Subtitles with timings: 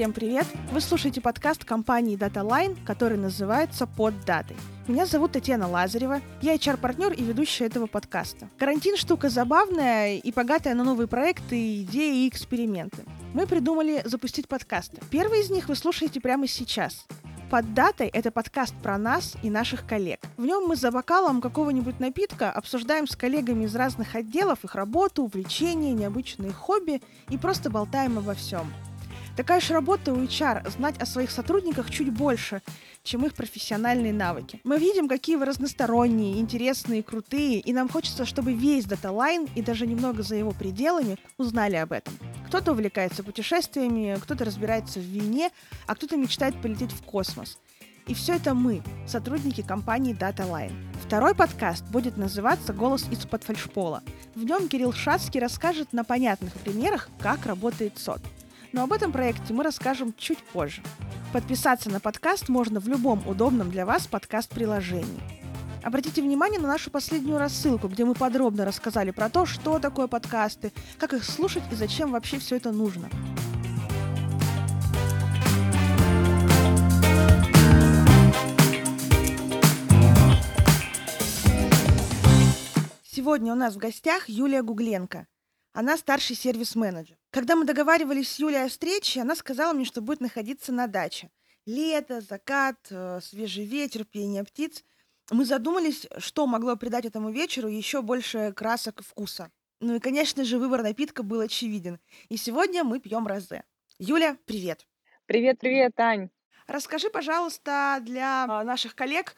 [0.00, 0.46] Всем привет!
[0.72, 4.56] Вы слушаете подкаст компании DataLine, который называется «Под датой».
[4.88, 8.48] Меня зовут Татьяна Лазарева, я HR-партнер и ведущая этого подкаста.
[8.58, 13.04] Карантин– штука забавная и богатая на новые проекты, идеи и эксперименты.
[13.34, 15.02] Мы придумали запустить подкасты.
[15.10, 17.06] Первый из них вы слушаете прямо сейчас.
[17.50, 20.20] Под датой это подкаст про нас и наших коллег.
[20.38, 25.24] В нем мы за бокалом какого-нибудь напитка обсуждаем с коллегами из разных отделов их работу,
[25.24, 28.72] увлечения, необычные хобби и просто болтаем обо всем.
[29.36, 32.62] Такая же работа у HR– знать о своих сотрудниках чуть больше,
[33.02, 34.60] чем их профессиональные навыки.
[34.64, 39.86] Мы видим, какие вы разносторонние, интересные, крутые, и нам хочется, чтобы весь даталайн и даже
[39.86, 42.12] немного за его пределами узнали об этом.
[42.48, 45.50] Кто-то увлекается путешествиями, кто-то разбирается в вине,
[45.86, 47.58] а кто-то мечтает полететь в космос.
[48.06, 50.72] И все это мы, сотрудники компании DataLine.
[51.04, 54.02] Второй подкаст будет называться «Голос из-под фальшпола».
[54.34, 58.20] В нем Кирилл Шацкий расскажет на понятных примерах, как работает СОТ.
[58.72, 60.82] Но об этом проекте мы расскажем чуть позже.
[61.32, 65.20] Подписаться на подкаст можно в любом удобном для вас подкаст-приложении.
[65.82, 70.72] Обратите внимание на нашу последнюю рассылку, где мы подробно рассказали про то, что такое подкасты,
[70.98, 73.08] как их слушать и зачем вообще все это нужно.
[83.02, 85.26] Сегодня у нас в гостях Юлия Гугленко.
[85.72, 87.16] Она старший сервис-менеджер.
[87.30, 91.30] Когда мы договаривались с Юлей о встрече, она сказала мне, что будет находиться на даче.
[91.64, 94.84] Лето, закат, э, свежий ветер, пение птиц.
[95.30, 99.52] Мы задумались, что могло придать этому вечеру еще больше красок и вкуса.
[99.78, 102.00] Ну и, конечно же, выбор напитка был очевиден.
[102.28, 103.62] И сегодня мы пьем розе.
[103.98, 104.88] Юля, привет.
[105.26, 106.30] Привет, привет, Ань.
[106.66, 109.36] Расскажи, пожалуйста, для а, наших коллег,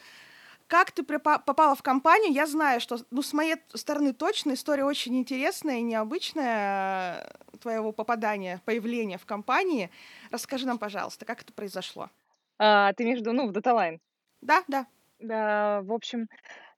[0.66, 2.32] как ты попала в компанию?
[2.32, 7.92] Я знаю, что, ну, с моей стороны точно история очень интересная и необычная э, твоего
[7.92, 9.91] попадания, появления в компании.
[10.31, 12.10] Расскажи нам, пожалуйста, как это произошло?
[12.59, 13.98] А, ты имеешь в виду, ну, в DataLine?
[14.41, 14.87] Да, да.
[15.19, 16.26] Да, в общем,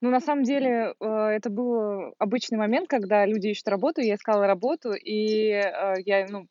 [0.00, 4.46] ну, на самом деле, э, это был обычный момент, когда люди ищут работу, я искала
[4.46, 6.46] работу, и э, я, ну,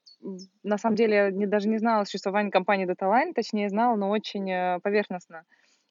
[0.64, 5.44] на самом деле, не, даже не знала существования компании DataLine, точнее, знала, но очень поверхностно.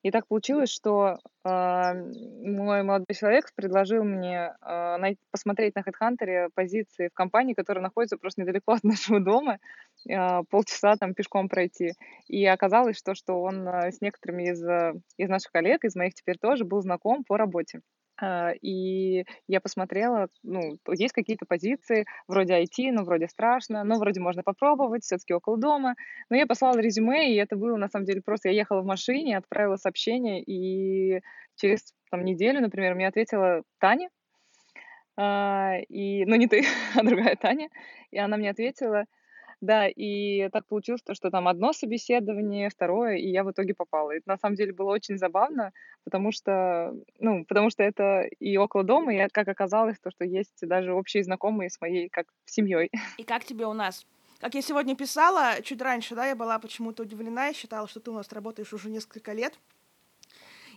[0.03, 6.49] И так получилось, что э, мой молодой человек предложил мне э, най- посмотреть на HeadHunter
[6.55, 9.59] позиции в компании, которая находится просто недалеко от нашего дома,
[10.09, 11.93] э, полчаса там пешком пройти.
[12.27, 14.62] И оказалось, что, что он э, с некоторыми из,
[15.17, 17.81] из наших коллег, из моих теперь тоже, был знаком по работе.
[18.22, 24.21] А, и я посмотрела, ну, есть какие-то позиции, вроде IT, но вроде страшно, но вроде
[24.21, 25.97] можно попробовать, все-таки около дома.
[26.31, 29.37] Но я послала резюме, и это было, на самом деле, просто я ехала в машине,
[29.37, 31.21] отправила сообщение, и
[31.56, 34.09] через там, неделю, например, мне ответила Таня,
[35.16, 36.62] а, и, ну, не ты,
[36.94, 37.71] а другая Таня,
[38.12, 39.06] и она мне ответила,
[39.62, 44.11] да, и так получилось, то, что там одно собеседование, второе, и я в итоге попала.
[44.11, 45.73] И это на самом деле было очень забавно,
[46.05, 50.67] потому что, ну, потому что это и около дома, и как оказалось, то, что есть
[50.67, 52.91] даже общие знакомые с моей как семьей.
[53.19, 54.05] И как тебе у нас?
[54.41, 58.11] Как я сегодня писала, чуть раньше, да, я была почему-то удивлена и считала, что ты
[58.11, 59.56] у нас работаешь уже несколько лет.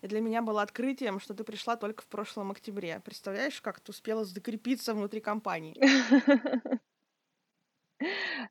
[0.03, 3.02] И для меня было открытием, что ты пришла только в прошлом октябре.
[3.03, 5.75] Представляешь, как ты успела закрепиться внутри компании?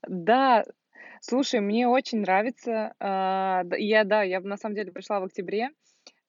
[0.08, 0.64] Да,
[1.20, 2.94] слушай, мне очень нравится.
[3.00, 5.70] а, Я, да, я на самом деле пришла в октябре.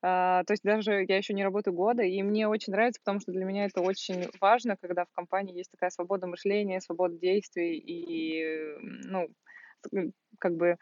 [0.03, 3.31] а, То есть даже я еще не работаю года, и мне очень нравится, потому что
[3.33, 8.77] для меня это очень важно, когда в компании есть такая свобода мышления, свобода действий и,
[9.07, 9.29] ну,
[10.39, 10.77] как бы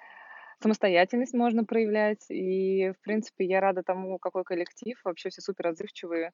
[0.62, 2.26] самостоятельность можно проявлять.
[2.30, 6.32] И, в принципе, я рада тому, какой коллектив, вообще все супер отзывчивые.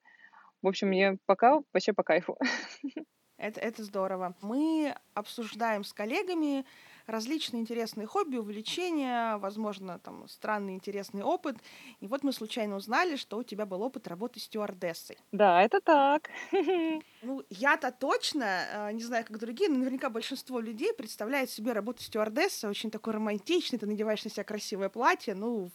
[0.64, 2.38] В общем, мне пока вообще по кайфу.
[3.40, 4.36] Это, это здорово.
[4.42, 6.66] Мы обсуждаем с коллегами
[7.08, 11.56] различные интересные хобби, увлечения, возможно, там странный интересный опыт.
[12.02, 15.18] И вот мы случайно узнали, что у тебя был опыт работы стюардессой.
[15.32, 16.30] Да, это так.
[17.22, 22.02] Ну, я-то точно, э, не знаю, как другие, но наверняка большинство людей представляет себе работу
[22.02, 25.70] стюардессы очень такой романтичной, ты надеваешь на себя красивое платье, ну,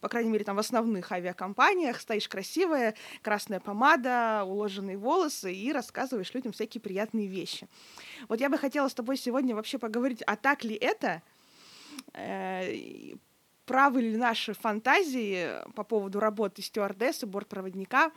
[0.00, 6.32] по крайней мере, там в основных авиакомпаниях стоишь красивая, красная помада, уложенные волосы и рассказываешь
[6.34, 7.68] людям всякие приятные вещи.
[8.28, 11.22] Вот я бы хотела с тобой сегодня вообще поговорить, а так ли это,
[12.14, 13.14] э,
[13.66, 18.12] правы ли наши фантазии по поводу работы стюардессы, бортпроводника,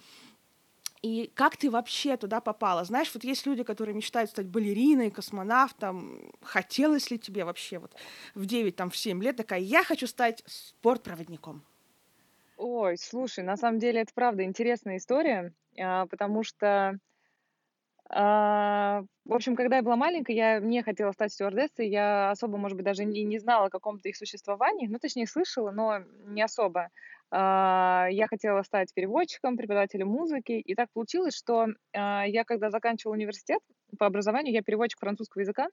[1.01, 2.83] и как ты вообще туда попала?
[2.83, 6.31] Знаешь, вот есть люди, которые мечтают стать балериной, космонавтом.
[6.41, 7.95] Хотелось ли тебе вообще вот
[8.35, 11.65] в 9, там, в 7 лет такая, я хочу стать спортпроводником?
[12.57, 16.99] Ой, слушай, на самом деле это правда интересная история, а, потому что
[18.11, 21.89] А, в общем, когда я была маленькая, я не хотела стать стюардессой.
[21.89, 24.87] Я особо, может быть, даже не, не знала о каком-то их существовании.
[24.87, 26.89] Ну, точнее, слышала, но не особо.
[27.31, 30.53] А, я хотела стать переводчиком, преподавателем музыки.
[30.53, 33.59] И так получилось, что а, я, когда заканчивала университет
[33.97, 35.67] по образованию, я переводчик французского языка.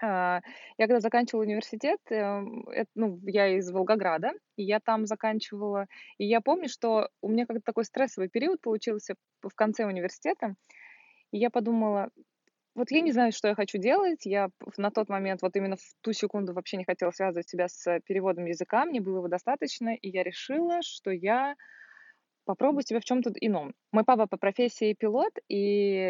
[0.00, 0.40] А,
[0.78, 5.86] я когда заканчивала университет, эм, ну, я из Волгограда, и я там заканчивала.
[6.18, 10.54] И я помню, что у меня как-то такой стрессовый период получился в конце университета.
[11.32, 12.10] И я подумала,
[12.78, 14.24] вот я не знаю, что я хочу делать.
[14.26, 18.00] Я на тот момент, вот именно в ту секунду вообще не хотела связывать себя с
[18.06, 21.56] переводом языка, мне было его достаточно, и я решила, что я
[22.44, 23.74] попробую себя в чем-то ином.
[23.92, 25.56] Мой папа по профессии пилот, и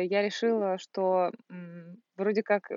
[0.06, 2.70] я решила, что м, вроде как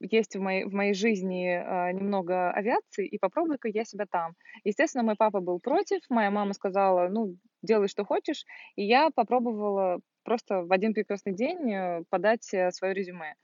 [0.00, 4.32] есть в моей, в моей жизни э, немного авиации, и попробуй-ка я себя там.
[4.64, 8.44] Естественно, мой папа был против, моя мама сказала, ну, делай, что хочешь,
[8.76, 13.34] и я попробовала просто в один прекрасный день э, подать э, свое резюме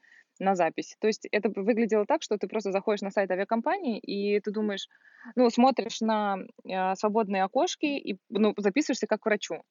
[0.41, 0.97] на запись.
[1.01, 4.89] То есть это выглядело так, что ты просто заходишь на сайт авиакомпании, и ты думаешь,
[5.37, 9.63] ну, смотришь на э, свободные окошки и ну, записываешься как к врачу.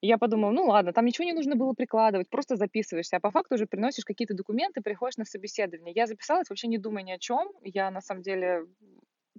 [0.00, 3.30] И я подумала, ну ладно, там ничего не нужно было прикладывать, просто записываешься, а по
[3.30, 5.92] факту уже приносишь какие-то документы, приходишь на собеседование.
[5.94, 7.50] Я записалась, вообще не думая ни о чем.
[7.62, 8.66] Я на самом деле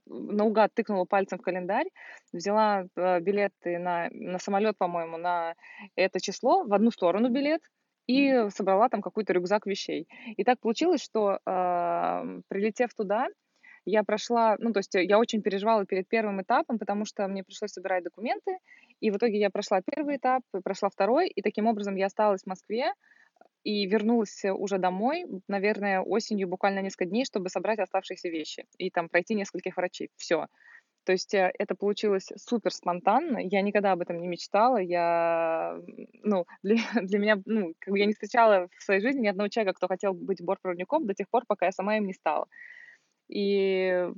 [0.05, 1.87] наугад тыкнула пальцем в календарь,
[2.31, 5.55] взяла э, билеты на, на самолет, по-моему, на
[5.95, 7.61] это число, в одну сторону билет,
[8.07, 10.07] и собрала там какой-то рюкзак вещей.
[10.37, 13.27] И так получилось, что э, прилетев туда,
[13.87, 17.71] я прошла, ну, то есть я очень переживала перед первым этапом, потому что мне пришлось
[17.71, 18.57] собирать документы,
[18.99, 22.47] и в итоге я прошла первый этап, прошла второй, и таким образом я осталась в
[22.47, 22.91] Москве
[23.63, 29.07] и вернулась уже домой, наверное, осенью буквально несколько дней, чтобы собрать оставшиеся вещи и там
[29.07, 30.09] пройти нескольких врачей.
[30.17, 30.47] Все.
[31.05, 33.37] То есть э, это получилось супер спонтанно.
[33.37, 34.77] Я никогда об этом не мечтала.
[34.77, 35.77] Я,
[36.23, 39.47] ну, для, для меня, ну, как бы я не встречала в своей жизни ни одного
[39.47, 42.47] человека, кто хотел быть бортпроводником до тех пор, пока я сама им не стала.
[43.29, 44.09] И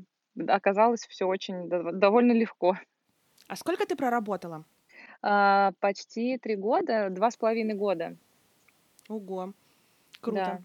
[0.47, 2.77] оказалось все очень довольно легко.
[3.47, 4.63] А сколько ты проработала?
[5.21, 8.15] А, почти три года, два с половиной года.
[9.07, 9.53] Ого,
[10.21, 10.61] круто.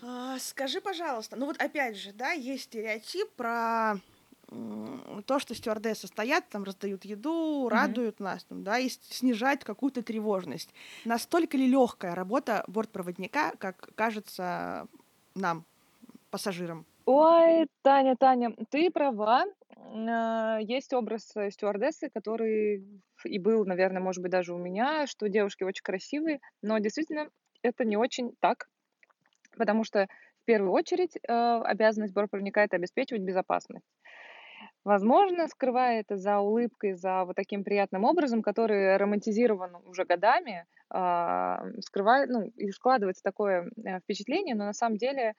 [0.00, 0.34] Да.
[0.34, 3.94] А, скажи, пожалуйста, ну вот опять же, да, есть стереотип про
[5.26, 7.68] то, что стюардессы стоят, там раздают еду, mm-hmm.
[7.70, 10.68] радуют нас, там, да, и снижать какую-то тревожность.
[11.06, 14.88] Настолько ли легкая работа бортпроводника, как кажется
[15.34, 15.64] нам,
[16.30, 16.84] пассажирам?
[17.04, 19.44] Ой, Таня, Таня, ты права.
[19.76, 22.84] А, есть образ э, стюардессы, который
[23.24, 27.28] и был, наверное, может быть, даже у меня, что девушки очень красивые, но действительно
[27.62, 28.68] это не очень так,
[29.56, 30.06] потому что
[30.42, 31.20] в первую очередь э,
[31.64, 33.86] обязанность бортпроводника— это обеспечивать безопасность.
[34.84, 41.64] Возможно, скрывая это за улыбкой, за вот таким приятным образом, который романтизирован уже годами, а,
[41.80, 45.34] скрывает, ну, и складывается такое э, впечатление, но на самом деле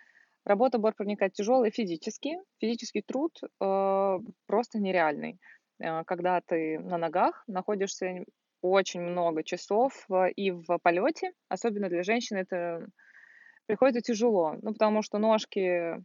[0.45, 5.40] Работа бортпроводника тяжелая физически, физический труд э, просто нереальный.
[5.80, 8.25] Э, когда ты на ногах находишься
[8.62, 12.86] очень много часов э, и в полете, особенно для женщин это
[13.68, 16.04] приходится тяжело, ну потому что ножки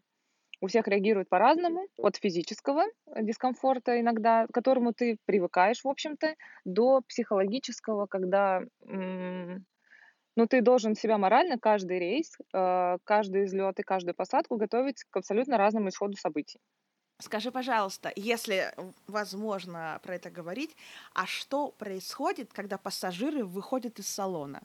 [0.61, 2.85] у всех реагируют по-разному, от физического
[3.21, 6.35] дискомфорта иногда, к которому ты привыкаешь, в общем-то,
[6.65, 8.63] до психологического, когда
[10.39, 15.17] но ты должен себя морально каждый рейс, э, каждый излет и каждую посадку готовить к
[15.17, 16.61] абсолютно разному исходу событий.
[17.21, 18.73] Скажи, пожалуйста, если
[19.09, 20.77] возможно про это говорить,
[21.13, 24.63] а что происходит, когда пассажиры выходят из салона?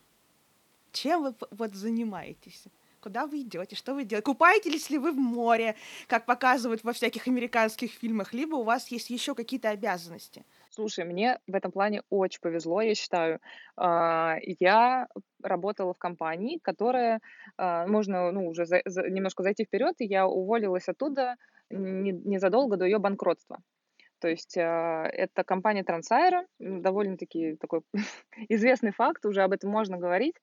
[0.91, 2.65] Чем вы вот занимаетесь?
[3.01, 3.75] Куда вы идете?
[3.75, 4.25] Что вы делаете?
[4.25, 5.75] Купаетесь ли вы в море,
[6.07, 10.45] как показывают во всяких американских фильмах, либо у вас есть еще какие-то обязанности?
[10.75, 13.39] Слушай, мне в этом плане очень повезло, я считаю.
[13.77, 15.07] А, я
[15.43, 17.19] работала в компании, которая,
[17.57, 21.35] а, можно ну, уже за, за, немножко зайти вперед, и я уволилась оттуда
[21.69, 23.59] незадолго до ее банкротства.
[24.19, 27.81] То есть а, это компания Трансайра, довольно-таки такой
[28.49, 30.35] известный факт, уже об этом можно говорить.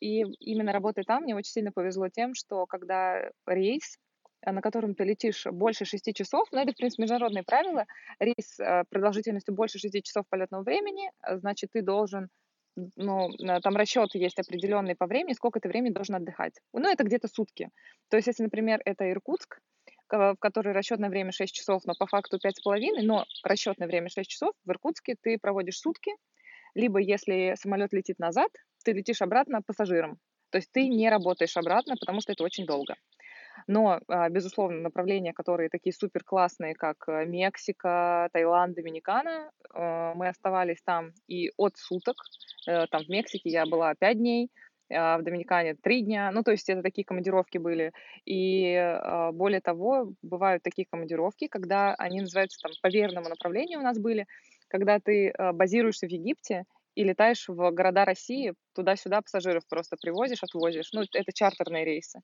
[0.00, 3.98] И именно работая там, мне очень сильно повезло тем, что когда рейс
[4.44, 7.86] на котором ты летишь больше 6 часов, ну, это, в принципе, международные правила,
[8.18, 12.28] рейс э, продолжительностью больше 6 часов полетного времени, э, значит, ты должен
[12.96, 13.28] ну,
[13.62, 16.54] там расчеты есть определенные по времени, сколько ты времени должен отдыхать.
[16.72, 17.68] Ну, это где-то сутки.
[18.08, 19.58] То есть, если, например, это Иркутск,
[20.08, 24.54] в который расчетное время 6 часов, но по факту 5,5, но расчетное время 6 часов,
[24.64, 26.12] в Иркутске ты проводишь сутки,
[26.74, 28.50] либо если самолет летит назад,
[28.84, 30.18] ты летишь обратно пассажиром.
[30.50, 32.96] То есть ты не работаешь обратно, потому что это очень долго.
[33.66, 40.28] Но, а, безусловно, направления, которые такие супер классные, как э, Мексика, Таиланд, Доминикана, э, мы
[40.28, 42.16] оставались там и от суток.
[42.66, 44.50] Э, там в Мексике я была 5 дней,
[44.92, 46.30] а в Доминикане 3 дня.
[46.32, 47.92] Ну, то есть это такие командировки были.
[48.24, 48.98] И
[49.32, 54.26] более того, бывают такие командировки, когда они называются там по верному направлению у нас были,
[54.66, 56.64] когда ты базируешься в Египте
[56.96, 60.90] и летаешь в города России, туда-сюда пассажиров просто привозишь, отвозишь.
[60.92, 62.20] Ну, это чартерные рейсы.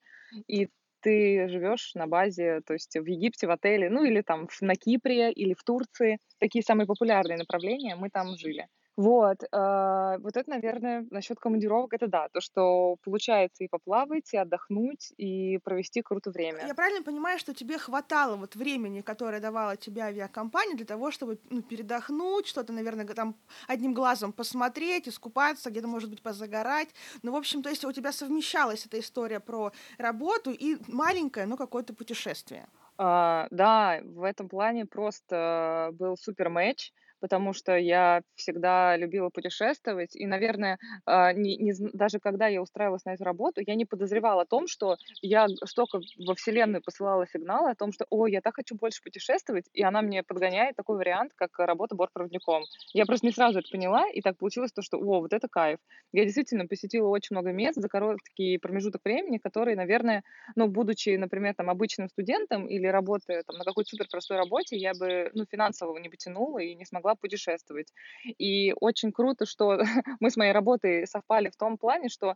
[0.49, 0.69] И
[1.07, 5.31] ты живешь на базе, то есть в Египте, в отеле, ну или там на Кипре
[5.31, 6.19] или в Турции.
[6.41, 8.67] Такие самые популярные направления, мы там жили.
[8.97, 14.39] Вот, а, вот это, наверное, насчет командировок, это да, то, что получается и поплавать, и
[14.39, 16.67] отдохнуть, и провести круто время.
[16.67, 21.39] Я правильно понимаю, что тебе хватало вот времени, которое давала тебе авиакомпания, для того, чтобы
[21.51, 23.37] ну, передохнуть, что-то, наверное, там
[23.69, 26.95] одним глазом посмотреть, искупаться, где-то, может быть, позагорать.
[27.23, 31.59] Ну, в общем, то есть у тебя совмещалась эта история про работу и маленькое, но
[31.59, 32.67] какое-то путешествие.
[32.99, 40.15] А, да, в этом плане просто был супер матч потому что я всегда любила путешествовать.
[40.17, 44.43] И, наверное, а, не, не, даже когда я устраивалась на эту работу, я не подозревала
[44.43, 48.55] о том, что я столько во Вселенную посылала сигналы о том, что, о, я так
[48.57, 52.63] хочу больше путешествовать, и она мне подгоняет такой вариант, как работа бортпроводником.
[52.93, 55.79] Я просто не сразу это поняла, и так получилось то, что, о, вот это кайф.
[56.13, 60.23] Я действительно посетила очень много мест за короткий промежуток времени, которые, наверное,
[60.55, 64.93] ну, будучи, например, там, обычным студентом или работая там, на какой-то супер простой работе, я
[64.95, 67.93] бы, ну, финансово не потянула и не смогла смогла путешествовать.
[68.39, 69.79] И очень круто, что
[70.21, 72.35] мы с моей работой совпали в том плане, что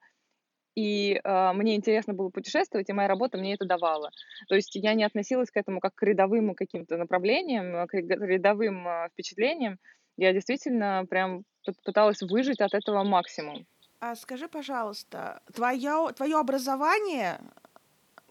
[0.76, 4.10] и э, мне интересно было путешествовать, и моя работа мне это давала.
[4.48, 9.08] То есть я не относилась к этому как к рядовым каким-то направлениям, к рядовым э,
[9.12, 9.78] впечатлениям.
[10.16, 11.44] Я действительно прям
[11.84, 13.66] пыталась выжить от этого максимум.
[14.00, 17.40] А скажи, пожалуйста, твое, твое образование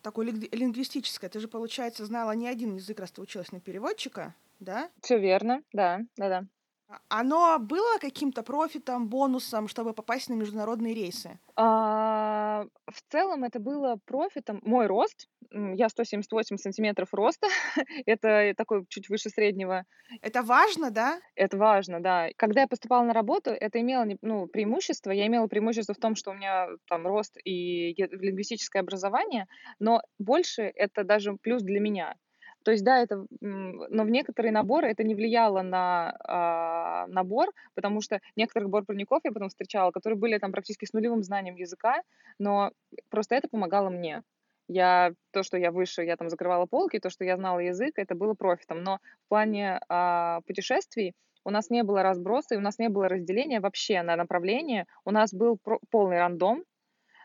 [0.02, 4.90] такое лингвистическое, ты же, получается, знала не один язык, раз ты училась на переводчика, да?
[5.02, 6.44] Все верно, да, да-да.
[6.90, 11.40] А, оно было каким-то профитом, бонусом, чтобы попасть на международные рейсы?
[11.56, 14.60] А, в целом это было профитом.
[14.64, 17.48] Мой рост, я 178 сантиметров роста,
[18.06, 19.86] это такой чуть выше среднего.
[20.22, 21.20] Это важно, да?
[21.36, 22.30] Это важно, да.
[22.38, 25.12] Когда я поступала на работу, это имело ну, преимущество.
[25.12, 29.46] Я имела преимущество в том, что у меня там рост и лингвистическое образование,
[29.78, 32.16] но больше это даже плюс для меня.
[32.64, 38.02] То есть, да, это, но в некоторые наборы это не влияло на а, набор, потому
[38.02, 42.02] что некоторых бортпроводников я потом встречала, которые были там практически с нулевым знанием языка,
[42.38, 42.72] но
[43.10, 44.24] просто это помогало мне.
[44.68, 48.14] Я, то, что я выше, я там закрывала полки, то, что я знала язык, это
[48.14, 48.84] было профитом.
[48.84, 51.14] Но в плане а, путешествий
[51.46, 54.86] у нас не было разброса, и у нас не было разделения вообще на направление.
[55.06, 56.66] У нас был про- полный рандом,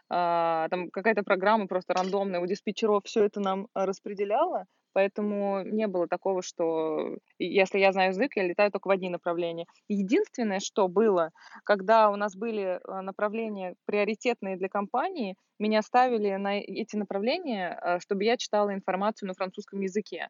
[0.08, 6.08] а, там какая-то программа просто рандомная у диспетчеров все это нам распределяла, Поэтому не было
[6.08, 9.66] такого, что если я знаю язык, я летаю только в одни направления.
[9.88, 11.30] Единственное, что было,
[11.64, 17.98] когда у нас были э, направления приоритетные для компании, меня ставили на эти направления, э,
[18.00, 20.28] чтобы я читала информацию на французском языке.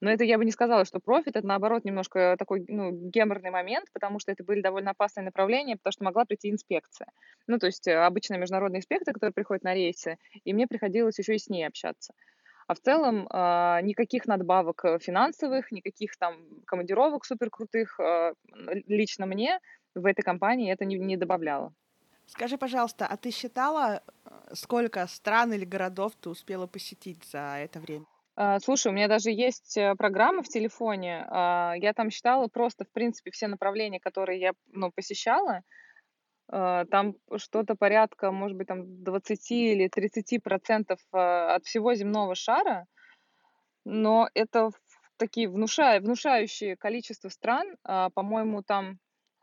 [0.00, 3.86] Но это я бы не сказала, что профит, это наоборот немножко такой ну, геморный момент,
[3.92, 7.08] потому что это были довольно опасные направления, потому что могла прийти инспекция.
[7.48, 11.34] Ну, то есть э, обычная международная инспекция, которая приходит на рейсы, и мне приходилось еще
[11.34, 12.14] и с ней общаться.
[12.70, 16.36] А в целом а, никаких надбавок э, финансовых, никаких там
[16.66, 18.32] командировок суперкрутых а,
[18.86, 19.58] лично мне
[19.96, 21.74] в этой компании это не, не добавляло.
[22.26, 27.80] Скажи, пожалуйста, а ты считала, э, сколько стран или городов ты успела посетить за это
[27.80, 28.04] время?
[28.36, 31.26] А, слушай, у меня даже есть э, программа в телефоне.
[31.28, 35.62] Я там считала просто, в принципе, все направления, которые я ну, посещала.
[36.52, 42.34] А, там что-то порядка, может быть, там 20 или 30 процентов а, от всего земного
[42.34, 42.86] шара,
[43.84, 44.70] но это
[45.16, 47.76] такие внушая, внушающие количество стран.
[47.84, 48.98] А, по-моему, там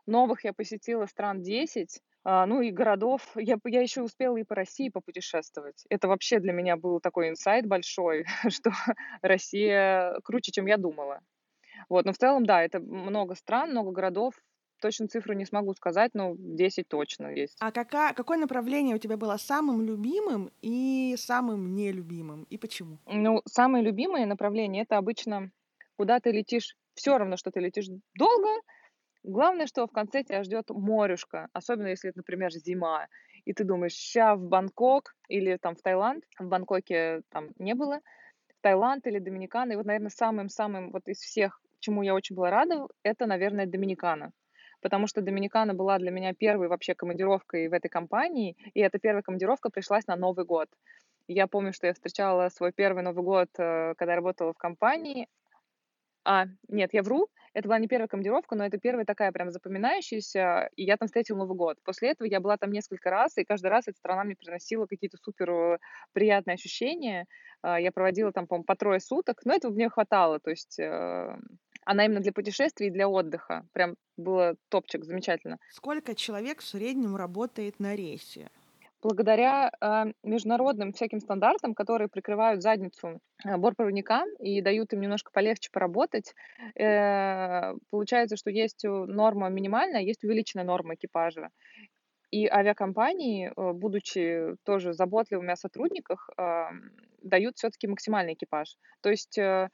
[0.06, 3.22] новых я посетила стран 10, ну и городов.
[3.36, 5.84] Я, я еще успела и по России попутешествовать.
[5.88, 8.70] Это вообще для меня был такой инсайт большой, что
[9.22, 11.20] Россия круче, чем я думала.
[11.88, 14.34] Вот, но в целом, да, это много стран, много городов,
[14.80, 17.56] точно цифру не смогу сказать, но 10 точно есть.
[17.60, 22.44] А какая, какое направление у тебя было самым любимым и самым нелюбимым?
[22.44, 22.98] И почему?
[23.06, 25.50] Ну, самые любимые направления это обычно
[25.96, 28.48] куда ты летишь, все равно, что ты летишь долго,
[29.24, 33.08] Главное, что в конце тебя ждет морюшка, особенно если это, например, зима,
[33.44, 38.00] и ты думаешь, ща в Бангкок или там в Таиланд, в Бангкоке там не было,
[38.48, 42.50] в Таиланд или Доминикана, и вот, наверное, самым-самым вот из всех, чему я очень была
[42.50, 44.32] рада, это, наверное, Доминикана
[44.80, 49.22] потому что Доминикана была для меня первой вообще командировкой в этой компании, и эта первая
[49.22, 50.68] командировка пришлась на Новый год.
[51.28, 55.28] Я помню, что я встречала свой первый Новый год, э, когда работала в компании,
[56.24, 57.28] А, нет, я вру.
[57.54, 61.38] Это была не первая командировка, но это первая такая прям запоминающаяся, и я там встретила
[61.38, 61.78] Новый год.
[61.84, 65.16] После этого я была там несколько раз, и каждый раз эта страна мне приносила какие-то
[65.16, 65.78] супер э,
[66.12, 67.26] приятные ощущения.
[67.62, 71.36] А, я проводила там, по-моему, по трое суток, но этого мне хватало, то есть э,
[71.88, 73.66] она именно для путешествий и для отдыха.
[73.72, 75.56] Прям было топчик, замечательно.
[75.70, 78.50] Сколько человек в среднем работает на рейсе?
[79.00, 85.70] благодаря э, международным всяким стандартам, которые прикрывают задницу э, бортпроводникам и дают им немножко полегче
[85.72, 86.34] поработать,
[86.74, 91.50] э, получается, что есть норма минимальная, есть увеличенная норма экипажа.
[92.32, 96.64] И авиакомпании, э, будучи тоже заботливыми о сотрудниках, э,
[97.22, 98.76] дают все-таки максимальный экипаж.
[99.00, 99.68] То есть э,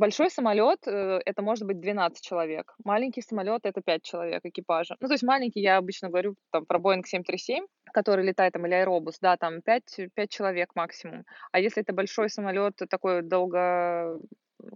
[0.00, 2.74] Большой самолет э, это может быть 12 человек.
[2.84, 4.96] Маленький самолет это 5 человек экипажа.
[4.98, 8.72] Ну, то есть маленький, я обычно говорю там про Boeing 737, который летает там, или
[8.72, 11.24] аэробус, да, там 5, 5 человек максимум.
[11.52, 14.18] А если это большой самолет, такой долго,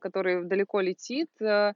[0.02, 1.72] который далеко летит, э,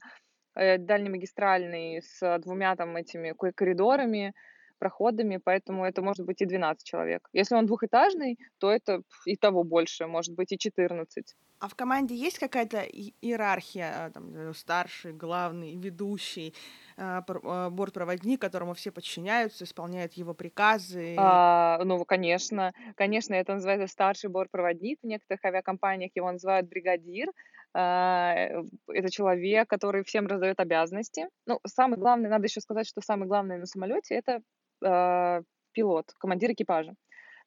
[0.55, 4.33] э, дальнемагистральный, с двумя там этими коридорами,
[4.79, 7.27] проходами, поэтому это может быть и 12 человек.
[7.33, 11.35] Если он двухэтажный, то это и того больше, может быть и 14.
[11.61, 16.53] А в команде есть какая-то иерархия, а, там, старший, главный, ведущий,
[16.95, 21.15] а, а, бортпроводник, которому все подчиняются, исполняют его приказы?
[21.17, 22.73] А, ну, конечно.
[22.95, 24.99] Конечно, это называется старший бортпроводник.
[25.03, 27.29] В некоторых авиакомпаниях его называют бригадир.
[27.73, 31.27] Э, это человек, который всем раздает обязанности.
[31.45, 34.41] Ну, самое главное, надо еще сказать, что самое главное на самолете это
[34.81, 36.93] пилот, командир экипажа.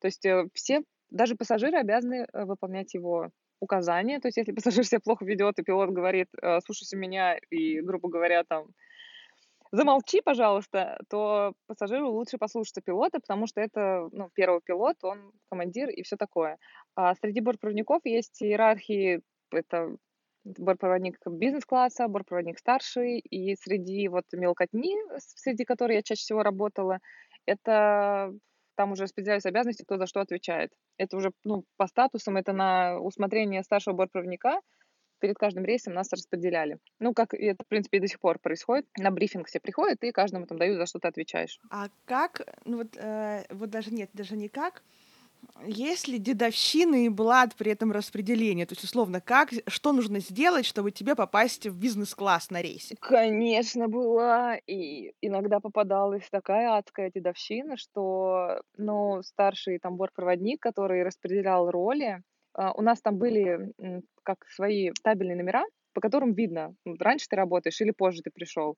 [0.00, 4.18] То есть э, все, даже пассажиры обязаны выполнять его указания.
[4.20, 8.08] То есть, если пассажир себя плохо ведет, и пилот говорит, «Э, слушайся меня, и, грубо
[8.08, 8.66] говоря, там,
[9.70, 15.88] замолчи, пожалуйста, то пассажиру лучше послушаться пилота, потому что это, ну, первый пилот, он командир
[15.88, 16.58] и все такое.
[16.96, 19.96] А среди бортпроводников есть иерархии, это
[20.44, 26.98] бортпроводник бизнес-класса, бортпроводник старший, и среди вот мелкотни, среди которой я чаще всего работала,
[27.46, 28.32] это
[28.76, 30.70] там уже распределяются обязанности, кто за что отвечает.
[30.96, 34.60] Это уже ну, по статусам, это на усмотрение старшего бортпроводника.
[35.20, 36.78] Перед каждым рейсом нас распределяли.
[36.98, 38.86] Ну, как это, в принципе, и до сих пор происходит.
[38.98, 41.60] На брифинг все приходят, и каждому там дают, за что ты отвечаешь.
[41.70, 44.48] А как, ну вот, э, вот даже нет, даже не
[45.64, 48.64] есть ли дедовщина и блад при этом распределении?
[48.64, 52.96] То есть, условно, как, что нужно сделать, чтобы тебе попасть в бизнес-класс на рейсе?
[53.00, 54.56] Конечно, была.
[54.66, 62.22] И иногда попадалась такая адская дедовщина, что, ну, старший там бортпроводник, который распределял роли,
[62.54, 63.72] а, у нас там были
[64.22, 68.76] как свои табельные номера, по которым видно, раньше ты работаешь или позже ты пришел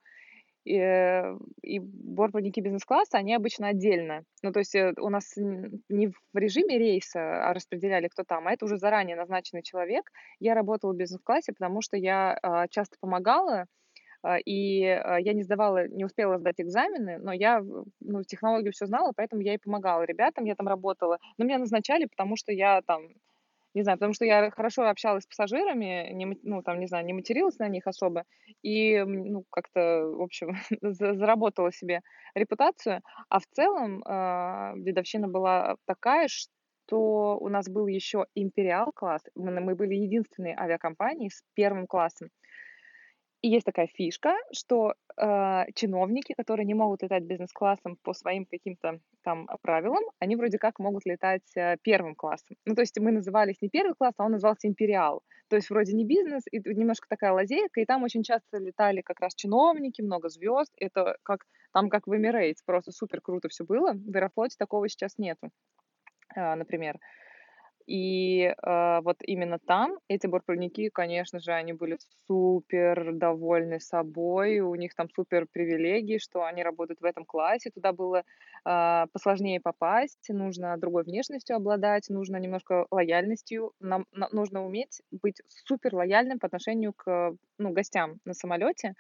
[0.65, 4.25] и, э, и бортпроводники бизнес-класса, они обычно отдельно.
[4.43, 8.53] Ну, то есть э, у нас не в режиме рейса а распределяли, кто там, а
[8.53, 10.11] это уже заранее назначенный человек.
[10.41, 13.67] Я работала в бизнес-классе, потому что я а, часто помогала,
[14.23, 17.63] а, и а, я не сдавала, не успела сдать экзамены, но я
[18.01, 21.19] ну, технологию все знала, поэтому я и помогала ребятам, я там работала.
[21.37, 23.03] Но меня назначали, потому что я там
[23.75, 27.13] не знаю, потому что я хорошо общалась с пассажирами, не, ну, там, не знаю, не
[27.13, 28.25] материлась на них особо,
[28.63, 32.01] и, ну, как-то, в общем, заработала себе
[32.35, 33.03] репутацию.
[33.29, 39.61] А в целом э, дедовщина была такая, что у нас был еще империал класс, мы,
[39.61, 42.29] мы были единственной авиакомпанией с первым классом.
[43.45, 49.01] И есть такая фишка, что э, чиновники, которые не могут летать бизнес-классом по своим каким-то
[49.23, 52.57] там правилам, они вроде как могут летать э, первым классом.
[52.65, 55.21] Ну, то есть мы назывались не первый класс, а он назывался империал.
[55.49, 59.21] То есть вроде не бизнес, и немножко такая лазейка, и там очень часто летали как
[59.21, 60.73] раз чиновники, много звезд.
[60.79, 63.93] Это как там как в Emirates, просто супер круто все было.
[63.93, 65.51] В Аэрофлоте такого сейчас нету,
[66.35, 66.99] э, например.
[67.87, 74.75] И э, вот именно там эти бортпроводники, конечно же, они были супер довольны собой, у
[74.75, 77.71] них там супер привилегии, что они работают в этом классе.
[77.71, 78.25] Туда было
[78.65, 85.43] э, посложнее попасть, нужно другой внешностью обладать, нужно немножко лояльностью, нам, нам нужно уметь быть
[85.49, 88.95] супер лояльным по отношению к ну, гостям на самолете.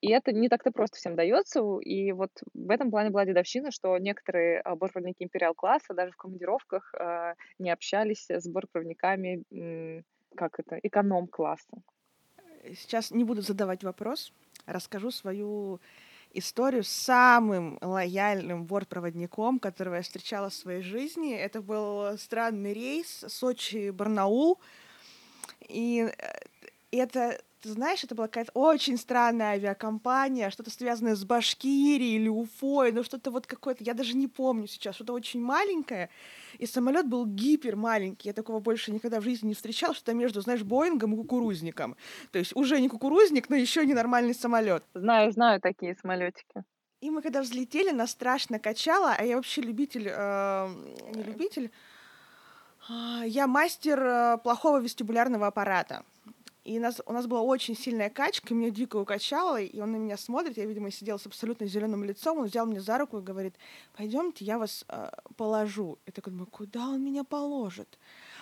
[0.00, 1.60] И это не так-то просто всем дается.
[1.80, 6.94] И вот в этом плане была дедовщина, что некоторые а, бортпроводники империал-класса даже в командировках
[6.94, 10.02] э, не общались с бортпроводниками, э,
[10.36, 11.82] как это, эконом-класса.
[12.74, 14.32] Сейчас не буду задавать вопрос,
[14.66, 15.80] расскажу свою
[16.32, 21.34] историю с самым лояльным бортпроводником, которого я встречала в своей жизни.
[21.34, 24.58] Это был странный рейс Сочи-Барнаул.
[25.68, 26.38] И э,
[26.92, 32.92] это Ты знаешь, это была какая-то очень странная авиакомпания, что-то связанное с Башкирией или Уфой,
[32.92, 36.08] ну что-то вот какое-то, я даже не помню сейчас, что-то очень маленькое,
[36.58, 40.40] и самолет был гипер маленький, я такого больше никогда в жизни не встречал, что-то между,
[40.40, 41.96] знаешь, Боингом и кукурузником.
[42.30, 44.84] То есть уже не кукурузник, но еще не нормальный самолет.
[44.94, 46.62] Знаю, знаю такие самолетики.
[47.00, 50.68] И мы когда взлетели, нас страшно качало, а я вообще любитель, э,
[51.14, 51.70] не любитель,
[52.88, 56.04] а, я мастер э, плохого вестибулярного аппарата.
[56.68, 60.18] И нас, у нас была очень сильная качка, меня дико укачало, и он на меня
[60.18, 63.54] смотрит, я, видимо, сидела с абсолютно зеленым лицом, он взял меня за руку и говорит,
[63.96, 65.98] пойдемте, я вас э, положу.
[66.04, 67.98] Я такой думаю, куда он меня положит?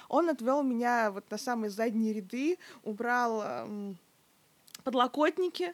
[0.09, 3.95] Он отвел меня вот на самые задние ряды, убрал э,
[4.83, 5.73] подлокотники,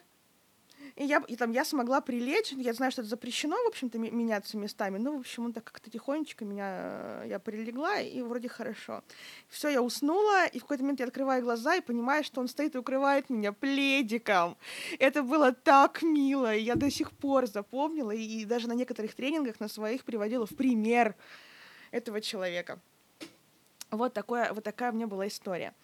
[0.96, 4.56] и я, и там я смогла прилечь, я знаю, что это запрещено, в общем-то, меняться
[4.56, 9.02] местами, ну, в общем, он так как-то тихонечко меня, я прилегла, и вроде хорошо.
[9.48, 12.74] Все, я уснула, и в какой-то момент я открываю глаза и понимаю, что он стоит
[12.74, 14.56] и укрывает меня пледиком.
[14.98, 19.14] Это было так мило, и я до сих пор запомнила, и, и даже на некоторых
[19.14, 21.14] тренингах на своих приводила в пример
[21.90, 22.78] этого человека.
[23.90, 25.74] Вот, такое, вот такая у меня была история.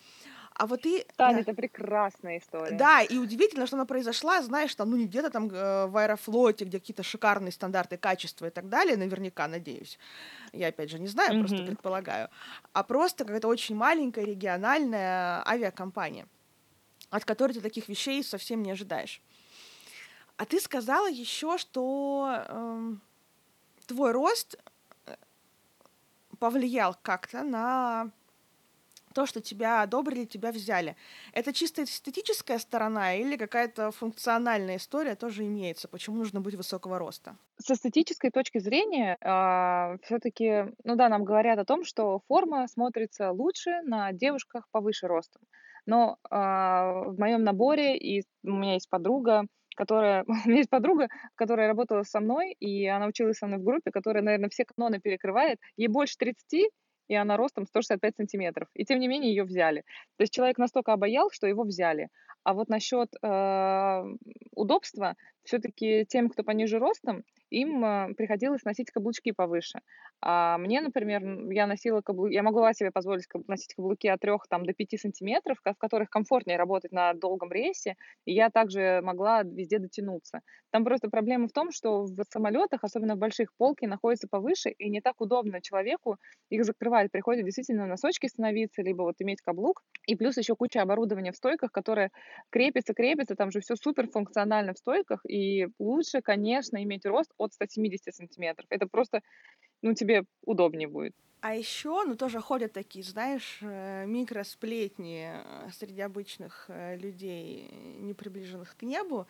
[0.58, 1.06] А вот и...
[1.16, 1.40] Таня, да.
[1.42, 2.76] это прекрасная история.
[2.76, 6.64] Да, и удивительно, что она произошла, знаешь, там, ну, не где-то там э, в Аэрофлоте,
[6.64, 10.00] где какие-то шикарные стандарты качества и так далее, наверняка, надеюсь.
[10.52, 11.38] Я, опять же, не знаю, mm-hmm.
[11.38, 12.28] просто предполагаю.
[12.72, 16.26] А просто какая-то очень маленькая региональная авиакомпания,
[17.10, 19.22] от которой ты таких вещей совсем не ожидаешь.
[20.38, 22.94] А ты сказала еще, что э,
[23.86, 24.56] твой рост
[25.06, 25.14] э,
[26.40, 28.10] повлиял как-то на
[29.18, 30.94] то, что тебя одобрили, тебя взяли.
[31.32, 35.88] Это чисто эстетическая сторона или какая-то функциональная история тоже имеется?
[35.88, 37.36] Почему нужно быть высокого роста?
[37.56, 42.68] С эстетической точки зрения, э, а, все-таки, ну да, нам говорят о том, что форма
[42.68, 45.42] смотрится лучше на девушках повыше ростом.
[45.84, 50.22] Но э, в моем наборе и у меня есть подруга, которая...
[50.28, 53.90] У меня есть подруга, которая работала со мной, и она училась со мной в группе,
[53.90, 55.58] которая, наверное, все каноны перекрывает.
[55.76, 56.70] Ей больше 30,
[57.08, 58.68] и она ростом 165 сантиметров.
[58.74, 59.84] И тем не менее ее взяли.
[60.16, 62.08] То есть человек настолько обаял, что его взяли.
[62.44, 64.02] А вот насчет э,
[64.54, 65.16] удобства,
[65.48, 69.80] все-таки тем, кто пониже ростом, им э, приходилось носить каблучки повыше.
[70.20, 74.66] А мне, например, я носила каблуки, я могла себе позволить носить каблуки от 3 там,
[74.66, 77.94] до 5 сантиметров, в которых комфортнее работать на долгом рейсе,
[78.26, 80.40] и я также могла везде дотянуться.
[80.70, 84.90] Там просто проблема в том, что в самолетах, особенно в больших, полки находятся повыше, и
[84.90, 86.18] не так удобно человеку
[86.50, 87.10] их закрывать.
[87.10, 91.70] Приходится действительно носочки становиться, либо вот иметь каблук, и плюс еще куча оборудования в стойках,
[91.70, 92.10] которое
[92.50, 95.37] крепится, крепится, там же все супер функционально в стойках, и
[95.78, 98.66] лучше, конечно, иметь рост от 170 сантиметров.
[98.70, 99.22] Это просто,
[99.82, 101.14] ну, тебе удобнее будет.
[101.40, 107.70] А еще, ну, тоже ходят такие, знаешь, э, микросплетни э, среди обычных э, людей,
[108.00, 109.26] не приближенных к небу,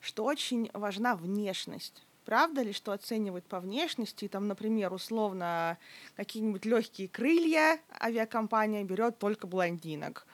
[0.00, 2.06] что очень важна внешность.
[2.24, 4.28] Правда ли, что оценивают по внешности?
[4.28, 5.76] Там, например, условно,
[6.14, 10.26] какие-нибудь легкие крылья авиакомпания берет только блондинок.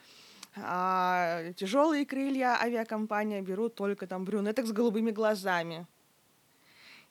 [0.57, 5.87] А тяжелые крылья авиакомпания берут только там брюнеток с голубыми глазами.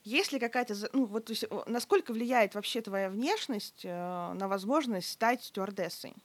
[0.03, 5.43] Есть ли какая-то, ну вот, есть, насколько влияет вообще твоя внешность э, на возможность стать
[5.43, 6.15] стюардессой?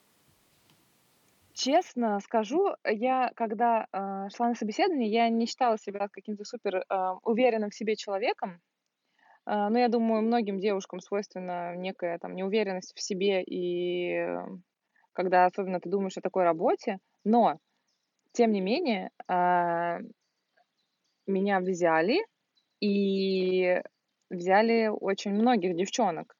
[1.52, 7.10] Честно скажу, я когда э, шла на собеседование, я не считала себя каким-то супер э,
[7.22, 8.60] уверенным в себе человеком.
[9.46, 14.46] Э, но я думаю, многим девушкам свойственна некая там неуверенность в себе и э,
[15.12, 16.98] когда особенно ты думаешь о такой работе.
[17.24, 17.58] Но
[18.32, 20.00] тем не менее э,
[21.26, 22.18] меня взяли
[22.80, 23.80] и
[24.30, 26.36] взяли очень многих девчонок.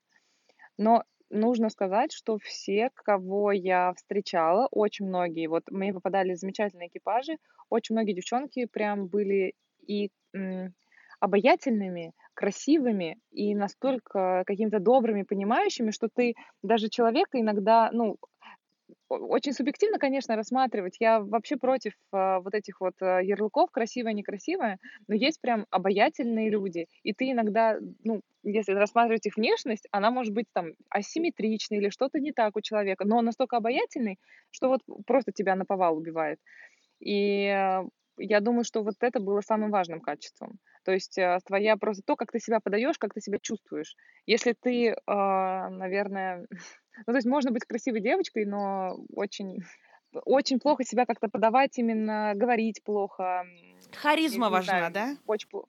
[0.78, 7.38] Но нужно сказать, что все, кого я встречала, очень многие, вот мне попадали замечательные экипажи,
[7.70, 9.54] очень многие девчонки прям были
[9.86, 10.74] и м,
[11.20, 18.16] обаятельными, красивыми и настолько какими-то добрыми, понимающими, что ты даже человека иногда, ну,
[19.10, 20.96] очень субъективно, конечно, рассматривать.
[21.00, 26.50] Я вообще против э, вот этих вот э, ярлыков красивое, некрасивое, но есть прям обаятельные
[26.50, 26.86] люди.
[27.02, 32.20] И ты иногда, ну, если рассматривать их внешность, она может быть там асимметричной или что-то
[32.20, 34.18] не так у человека, но он настолько обаятельный,
[34.50, 36.38] что вот просто тебя на повал убивает.
[37.00, 37.82] И э,
[38.18, 40.58] я думаю, что вот это было самым важным качеством.
[40.84, 43.94] То есть твоя просто то, как ты себя подаешь, как ты себя чувствуешь.
[44.24, 46.46] Если ты, наверное,
[46.98, 49.58] ну то есть можно быть красивой девочкой, но очень
[50.24, 53.46] очень плохо себя как-то подавать, именно говорить плохо.
[53.94, 55.16] Харизма важна, знаю, да?
[55.26, 55.68] Очень плохо.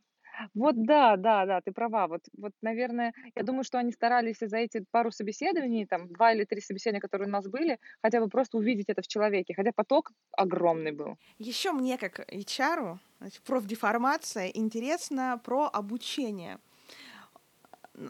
[0.54, 2.08] Вот да, да, да, ты права.
[2.08, 6.46] Вот вот, наверное, я думаю, что они старались за эти пару собеседований, там 2 или
[6.46, 10.12] 3 собеседования, которые у нас были, хотя бы просто увидеть это в человеке, хотя поток
[10.32, 11.18] огромный был.
[11.38, 12.98] Еще мне, как HR,
[13.46, 16.58] профдеформация, интересно про обучение.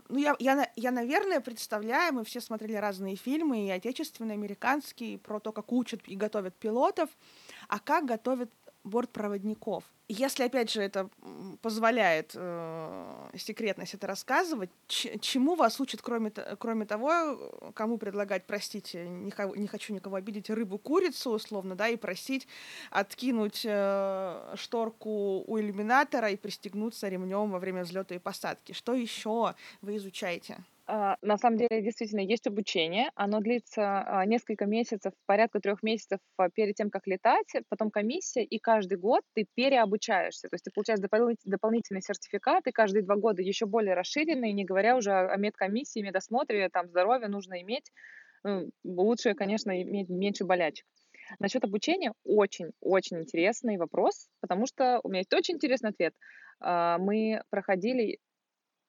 [0.10, 5.18] Ну, я, я, я, наверное, представляю, мы все смотрели разные фильмы, и отечественные, и американские,
[5.18, 7.10] про то, как учат и готовят пилотов,
[7.68, 8.52] а как готовят
[8.84, 9.84] бортпроводников.
[10.08, 11.10] Если, опять же, это
[11.62, 19.32] позволяет э, секретность это рассказывать, чему вас учат, кроме, кроме того, кому предлагать, простите, не,
[19.58, 22.46] не хочу никого обидеть, рыбу-курицу, условно, да, и просить
[22.90, 28.74] откинуть э, шторку у иллюминатора и пристегнуться ремнем во время взлета и посадки.
[28.74, 30.58] Что еще вы изучаете?
[30.94, 33.12] А, на самом деле, действительно, есть обучение.
[33.16, 37.48] Оно длится а, несколько месяцев, порядка трех месяцев а, перед тем, как летать.
[37.70, 40.50] Потом комиссия, и каждый год ты переобучаешься.
[40.50, 44.98] То есть ты получаешь дополнительный сертификат, и каждые два года еще более расширенный, не говоря
[44.98, 47.90] уже о медкомиссии, медосмотре, там здоровье нужно иметь.
[48.44, 50.86] Ну, лучше, конечно, иметь меньше болячек.
[51.40, 56.14] Насчет обучения очень-очень интересный вопрос, потому что у меня есть очень интересный ответ.
[56.60, 58.20] Мы проходили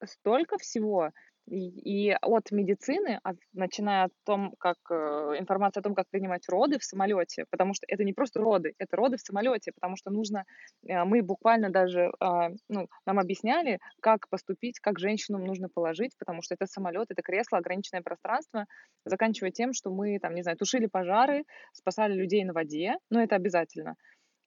[0.04, 1.12] столько всего,
[1.46, 4.94] и, от медицины, от, начиная от том, как э,
[5.38, 8.96] информация о том, как принимать роды в самолете, потому что это не просто роды, это
[8.96, 10.44] роды в самолете, потому что нужно,
[10.86, 16.42] э, мы буквально даже, э, ну, нам объясняли, как поступить, как женщину нужно положить, потому
[16.42, 18.66] что это самолет, это кресло, ограниченное пространство,
[19.04, 23.36] заканчивая тем, что мы, там, не знаю, тушили пожары, спасали людей на воде, но это
[23.36, 23.96] обязательно.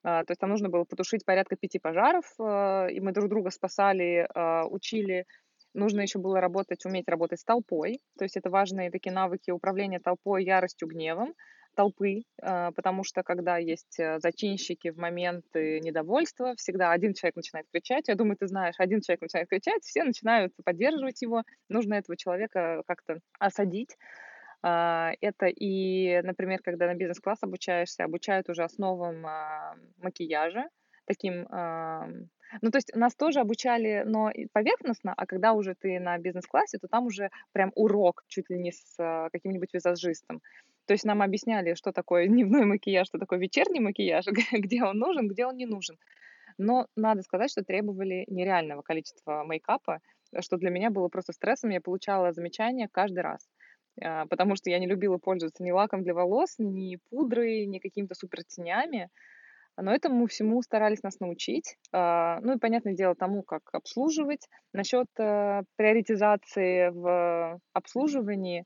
[0.06, 3.50] Uh, то есть там нужно было потушить порядка пяти пожаров, uh, и мы друг друга
[3.50, 5.26] спасали, uh, учили
[5.76, 8.00] Нужно еще было работать, уметь работать с толпой.
[8.18, 11.34] То есть это важные такие навыки управления толпой, яростью, гневом
[11.76, 17.68] толпы, а, потому что когда есть э, зачинщики в моменты недовольства, всегда один человек начинает
[17.72, 18.08] кричать.
[18.08, 21.44] Я думаю, ты знаешь, один человек начинает кричать, все начинают поддерживать его.
[21.70, 23.98] Нужно этого человека как-то осадить.
[24.64, 30.70] А, это и, например, когда на бизнес-класс обучаешься, обучают уже основам а, макияжа,
[31.06, 31.46] таким
[32.62, 36.88] ну, то есть нас тоже обучали, но поверхностно, а когда уже ты на бизнес-классе, то
[36.88, 40.42] там уже прям урок чуть ли не с а, каким-нибудь визажистом.
[40.86, 45.28] То есть нам объясняли, что такое дневной макияж, что такое вечерний макияж, где он нужен,
[45.28, 45.98] где он не нужен.
[46.58, 50.00] Но надо сказать, что требовали нереального количества мейкапа,
[50.40, 51.70] что для меня было просто стрессом.
[51.72, 53.48] Я получала замечания каждый раз
[54.02, 58.16] а, потому что я не любила пользоваться ни лаком для волос, ни пудрой, ни какими-то
[58.16, 59.10] супер тенями.
[59.78, 61.78] Но этому всему старались нас научить.
[61.92, 64.48] А, ну и, понятное дело, тому, как обслуживать.
[64.74, 68.66] Насчет э, приоритизации в обслуживании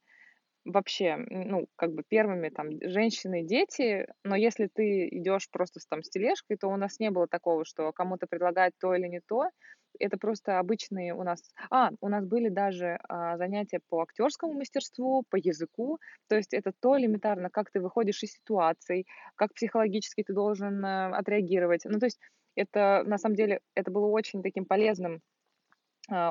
[0.69, 6.03] вообще, ну, как бы первыми там женщины, дети, но если ты идешь просто с, там
[6.03, 9.49] с тележкой, то у нас не было такого, что кому-то предлагать то или не то,
[9.97, 11.41] это просто обычные у нас...
[11.71, 15.97] А, у нас были даже а, занятия по актерскому мастерству, по языку.
[16.27, 21.17] То есть это то элементарно, как ты выходишь из ситуаций, как психологически ты должен а,
[21.17, 21.82] отреагировать.
[21.86, 22.19] Ну, то есть
[22.55, 25.21] это, на самом деле, это было очень таким полезным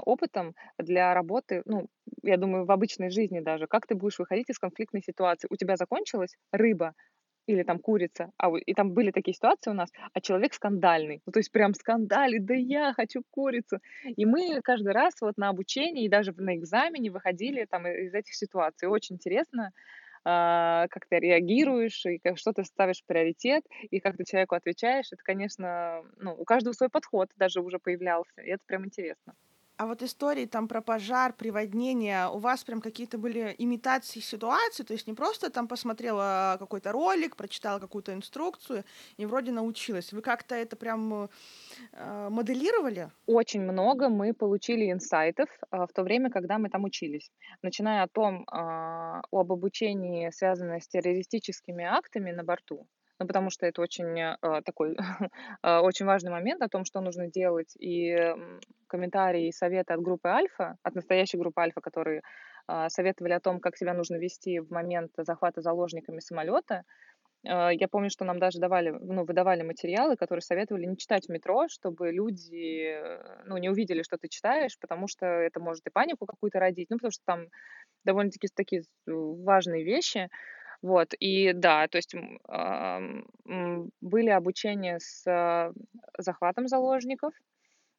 [0.04, 1.88] опытом для работы, ну,
[2.22, 5.48] я думаю, в обычной жизни даже, как ты будешь выходить из конфликтной ситуации.
[5.50, 6.94] У тебя закончилась рыба,
[7.46, 11.32] или там курица, а и там были такие ситуации у нас, а человек скандальный, ну
[11.32, 16.04] то есть прям скандалит, да я хочу курицу, и мы каждый раз вот на обучении
[16.04, 19.72] и даже на экзамене выходили там из этих ситуаций, очень интересно,
[20.24, 24.54] а, как ты реагируешь, и как, что ты ставишь в приоритет, и как ты человеку
[24.54, 29.34] отвечаешь, это, конечно, ну, у каждого свой подход даже уже появлялся, и это прям интересно.
[29.78, 34.92] А вот истории там про пожар, приводнение, у вас прям какие-то были имитации ситуации, то
[34.92, 38.82] есть не просто там посмотрела какой-то ролик, прочитала какую-то инструкцию
[39.18, 40.12] и вроде научилась.
[40.12, 41.28] Вы как-то это прям
[41.92, 43.12] э, моделировали?
[43.26, 47.30] Очень много мы получили инсайтов э, в то время, когда мы там учились.
[47.62, 53.66] Начиная о том, э, об обучении, связанном с террористическими актами на борту ну, потому что
[53.66, 54.96] это очень э, такой
[55.62, 58.16] э, очень важный момент о том, что нужно делать, и
[58.86, 62.22] комментарии и советы от группы Альфа, от настоящей группы Альфа, которые
[62.68, 66.84] э, советовали о том, как себя нужно вести в момент захвата заложниками самолета.
[67.44, 71.32] Э, я помню, что нам даже давали, ну, выдавали материалы, которые советовали не читать в
[71.32, 75.90] метро, чтобы люди, э, ну, не увидели, что ты читаешь, потому что это может и
[75.90, 77.46] панику какую-то родить, ну, потому что там
[78.04, 80.28] довольно-таки такие важные вещи.
[80.80, 82.14] Вот, и да, то есть
[84.00, 85.72] были обучения с а,
[86.16, 87.32] захватом заложников,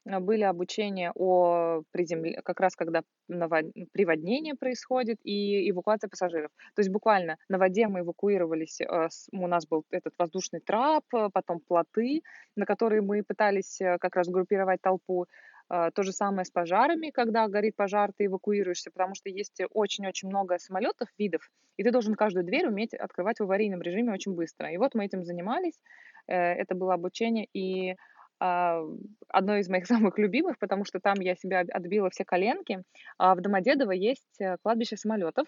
[0.06, 2.42] а, были обучения о приземле...
[2.42, 3.66] как раз когда навод...
[3.92, 6.52] приводнение происходит и эвакуация пассажиров.
[6.74, 11.60] То есть буквально на воде мы эвакуировались, а, у нас был этот воздушный трап, потом
[11.60, 12.22] плоты,
[12.56, 15.26] на которые мы пытались как раз группировать толпу.
[15.70, 20.28] А, то же самое с пожарами, когда горит пожар, ты эвакуируешься, потому что есть очень-очень
[20.28, 24.72] много самолетов, видов, и ты должен каждую дверь уметь открывать в аварийном режиме очень быстро.
[24.72, 25.80] И вот мы этим занимались,
[26.28, 27.96] э, это было обучение, и
[28.40, 28.82] а,
[29.28, 32.84] одно из моих самых любимых, потому что там я себя отбила все коленки.
[33.18, 35.48] А в Домодедово есть э, кладбище самолетов,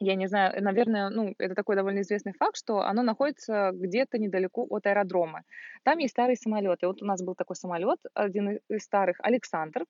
[0.00, 4.66] я не знаю, наверное, ну, это такой довольно известный факт, что оно находится где-то недалеко
[4.68, 5.42] от аэродрома.
[5.84, 6.86] Там есть старые самолеты.
[6.86, 9.84] Вот у нас был такой самолет, один из старых, Александр.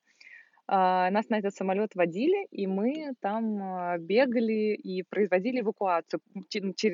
[0.72, 6.20] А, нас на этот самолет водили, и мы там а, бегали и производили эвакуацию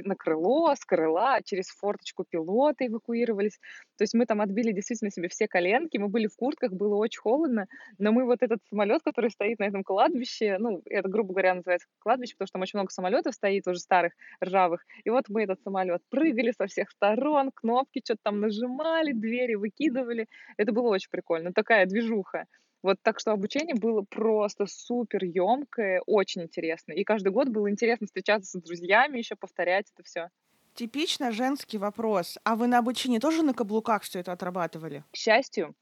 [0.04, 3.58] на крыло, с крыла, через форточку пилота эвакуировались.
[3.98, 7.20] То есть мы там отбили действительно себе все коленки, мы были в куртках, было очень
[7.20, 7.66] холодно,
[7.98, 11.86] но мы вот этот самолет, который стоит на этом кладбище, ну, это, грубо говоря, называется
[11.98, 15.60] кладбище, потому что там очень много самолетов стоит, уже старых, ржавых, и вот мы этот
[15.60, 20.28] самолет прыгали со всех сторон, кнопки что-то там нажимали, двери выкидывали.
[20.56, 22.46] Это было очень прикольно, такая движуха.
[22.86, 26.92] Вот так что обучение было просто супер емкое, очень интересно.
[26.92, 30.28] И каждый год было интересно встречаться с друзьями, еще повторять это все.
[30.72, 32.38] Типично женский вопрос.
[32.44, 35.02] А вы на обучении тоже на каблуках все это отрабатывали?
[35.10, 35.74] К счастью,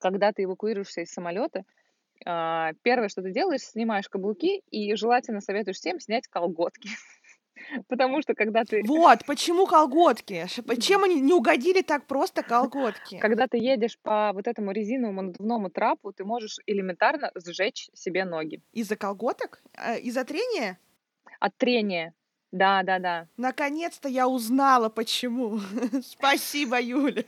[0.00, 1.62] когда ты эвакуируешься из самолета,
[2.26, 6.88] а, первое, что ты делаешь, снимаешь каблуки и желательно советуешь всем снять колготки.
[7.88, 8.82] Потому что когда ты...
[8.86, 10.46] Вот, почему колготки?
[10.80, 13.18] Чем они не угодили так просто колготки?
[13.18, 18.60] Когда ты едешь по вот этому резиновому надувному трапу, ты можешь элементарно сжечь себе ноги.
[18.72, 19.62] Из-за колготок?
[19.74, 20.78] Э, из-за трения?
[21.40, 22.14] От трения.
[22.50, 23.28] Да, да, да.
[23.36, 25.60] Наконец-то я узнала, почему.
[26.02, 27.24] Спасибо, Юля.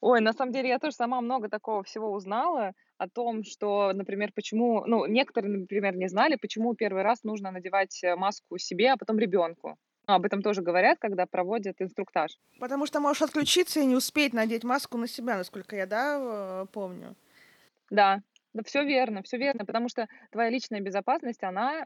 [0.00, 4.32] Ой, на самом деле я тоже сама много такого всего узнала о том, что, например,
[4.34, 8.96] почему, ну, некоторые, например, не знали, почему первый раз нужно надевать э, маску себе, а
[8.96, 9.76] потом ребенку.
[10.06, 12.32] Ну, об этом тоже говорят, когда проводят инструктаж.
[12.58, 16.66] Потому что можешь отключиться и не успеть надеть маску на себя, насколько я, да, э,
[16.72, 17.14] помню.
[17.90, 18.22] Да,
[18.54, 21.84] да, все верно, все верно, потому что твоя личная безопасность, она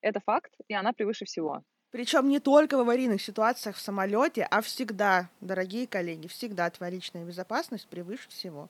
[0.00, 1.62] это факт, и она превыше всего.
[1.94, 7.24] Причем не только в аварийных ситуациях в самолете, а всегда, дорогие коллеги, всегда твоя личная
[7.24, 8.68] безопасность превыше всего.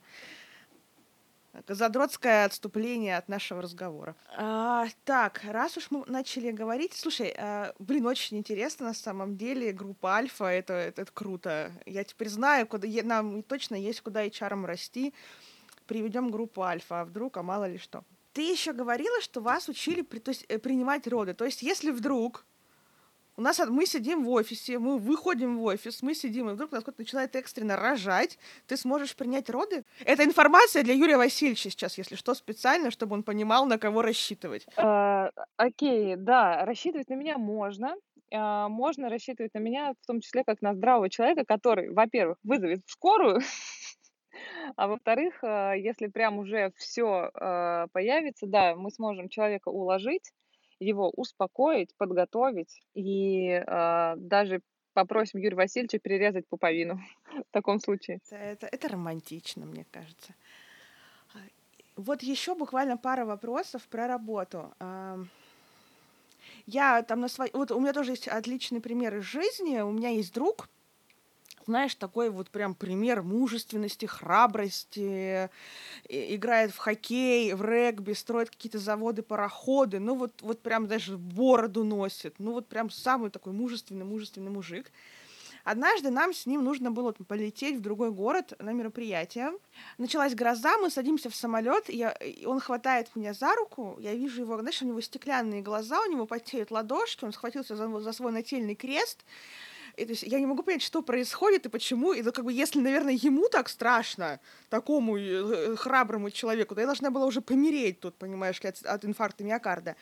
[1.67, 4.15] Задротское отступление от нашего разговора.
[4.37, 9.73] А, так, раз уж мы начали говорить, слушай, а, блин, очень интересно на самом деле.
[9.73, 11.73] Группа Альфа, это, это, это круто.
[11.87, 15.15] Я теперь знаю, куда нам точно есть куда HR расти.
[15.87, 18.05] Приведем группу Альфа, а вдруг, а мало ли что.
[18.35, 21.33] Ты еще говорила, что вас учили при, то есть, э, принимать роды.
[21.33, 22.45] То есть, если вдруг
[23.37, 26.77] у нас мы сидим в офисе, мы выходим в офис, мы сидим, и вдруг у
[26.81, 29.85] кто-то начинает экстренно рожать, ты сможешь принять роды?
[30.05, 34.67] Это информация для Юрия Васильевича сейчас, если что, специально, чтобы он понимал, на кого рассчитывать.
[34.77, 37.97] А, окей, да, рассчитывать на меня можно.
[38.33, 42.83] А, можно рассчитывать на меня, в том числе, как на здравого человека, который, во-первых, вызовет
[42.87, 43.41] скорую,
[44.77, 47.31] а во-вторых, а, если прям уже все
[47.93, 50.31] появится, да, мы сможем человека уложить,
[50.81, 54.61] его успокоить, подготовить и э, даже
[54.95, 58.21] попросим Юрия Васильевича перерезать пуповину в таком случае.
[58.27, 60.35] Это, это, это романтично, мне кажется.
[61.35, 61.39] А,
[61.97, 64.73] вот еще буквально пара вопросов про работу.
[66.67, 67.53] Я там на своей...
[67.53, 69.81] Вот у меня тоже есть отличный пример из жизни.
[69.81, 70.69] У меня есть друг,
[71.67, 75.51] знаешь, такой вот прям пример мужественности, храбрости,
[76.09, 81.85] играет в хоккей, в регби, строит какие-то заводы, пароходы, ну вот, вот прям даже бороду
[81.85, 84.91] носит, ну вот прям самый такой мужественный, мужественный мужик.
[85.65, 89.51] Однажды нам с ним нужно было полететь в другой город на мероприятие.
[89.97, 94.43] Началась гроза, мы садимся в самолет, я, и он хватает меня за руку, я вижу
[94.43, 98.31] его, знаешь, у него стеклянные глаза, у него потеют ладошки, он схватился за, за свой
[98.31, 99.25] нательный крест,
[99.97, 102.13] и, то есть я не могу понять, что происходит и почему.
[102.13, 106.87] И ну, как бы, если, наверное, ему так страшно, такому э, храброму человеку, то я
[106.87, 109.97] должна была уже помереть тут, понимаешь ли, от, от инфаркта миокарда.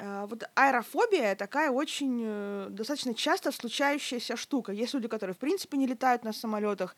[0.00, 4.72] А, вот аэрофобия такая очень э, достаточно часто случающаяся штука.
[4.72, 6.94] Есть люди, которые в принципе не летают на самолетах,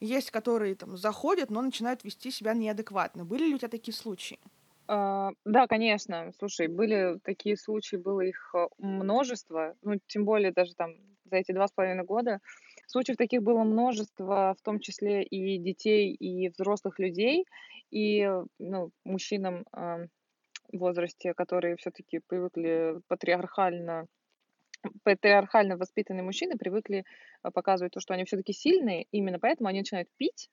[0.00, 3.24] есть, которые там заходят, но начинают вести себя неадекватно.
[3.24, 4.38] Были ли у тебя такие случаи?
[4.86, 6.32] А, да, конечно.
[6.38, 9.74] Слушай, были такие случаи, было их э, множество.
[9.82, 10.94] Ну, тем более даже там
[11.34, 12.38] за эти два с половиной года.
[12.86, 17.44] Случаев таких было множество, в том числе и детей, и взрослых людей,
[17.90, 20.06] и ну, мужчинам э,
[20.72, 24.06] в возрасте, которые все-таки привыкли патриархально
[25.02, 27.04] патриархально воспитанные мужчины привыкли
[27.42, 30.50] а, показывать то, что они все-таки сильные, именно поэтому они начинают пить,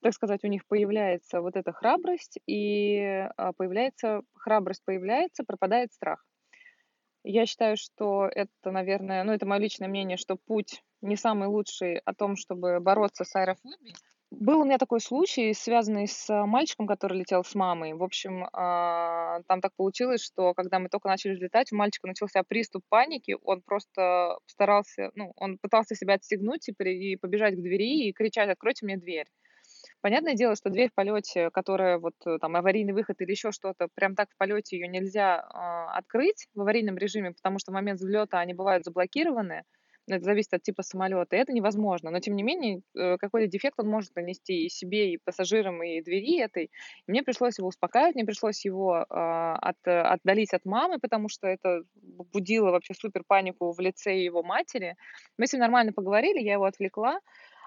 [0.00, 2.98] так сказать, у них появляется вот эта храбрость, и
[3.36, 6.24] а, появляется, храбрость появляется, пропадает страх.
[7.24, 11.98] Я считаю, что это, наверное, ну, это мое личное мнение, что путь не самый лучший
[11.98, 13.94] о том, чтобы бороться с аэрофобией,
[14.32, 17.92] был у меня такой случай, связанный с а, мальчиком, который летел с мамой.
[17.92, 22.42] В общем, а, там так получилось, что когда мы только начали взлетать, у мальчика начался
[22.42, 23.36] приступ паники.
[23.42, 28.86] Он просто старался, ну, он пытался себя отстегнуть и побежать к двери и кричать, откройте
[28.86, 29.26] мне дверь.
[30.02, 33.86] Понятное дело, что дверь в полете, которая вот э, там аварийный выход или еще что-то,
[33.94, 38.00] прям так в полете ее нельзя а, открыть в аварийном режиме, потому что в момент
[38.00, 39.62] взлета они бывают заблокированы.
[40.08, 42.10] Это зависит от типа самолета, и это невозможно.
[42.10, 46.02] Но тем не менее, э, какой-то дефект он может нанести и себе, и пассажирам, и
[46.02, 46.64] двери этой.
[46.64, 51.46] И мне пришлось его успокаивать, мне пришлось его а, от, отдалить от мамы, потому что
[51.46, 51.82] это
[52.32, 54.96] будило вообще супер панику в лице его матери.
[55.38, 57.20] Мы с ним нормально поговорили, я его отвлекла.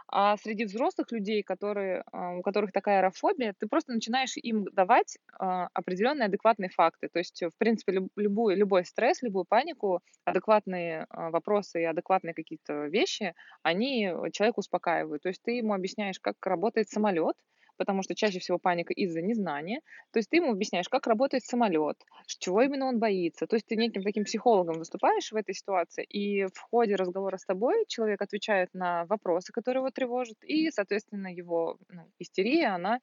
[0.08, 5.18] А среди взрослых людей, которые, а, у которых такая аэрофобия, ты просто начинаешь им давать
[5.40, 7.10] а, определенные адекватные факты.
[7.10, 12.34] То есть, в принципе, люб- любой, любой стресс, любую панику, адекватные а, вопросы и адекватные
[12.36, 13.34] какие-то вещи,
[13.64, 15.24] они человека успокаивают.
[15.24, 17.36] То есть ты ему объясняешь, как работает самолет,
[17.78, 19.82] потому что чаще всего паника из-за незнания.
[20.12, 21.98] То есть ты ему объясняешь, как работает самолет,
[22.28, 23.48] чего именно он боится.
[23.48, 27.46] То есть ты неким таким психологом выступаешь в этой ситуации, и в ходе разговора с
[27.46, 33.00] тобой человек отвечает на вопросы, которые его тревожат, и, соответственно, его ну, истерия, она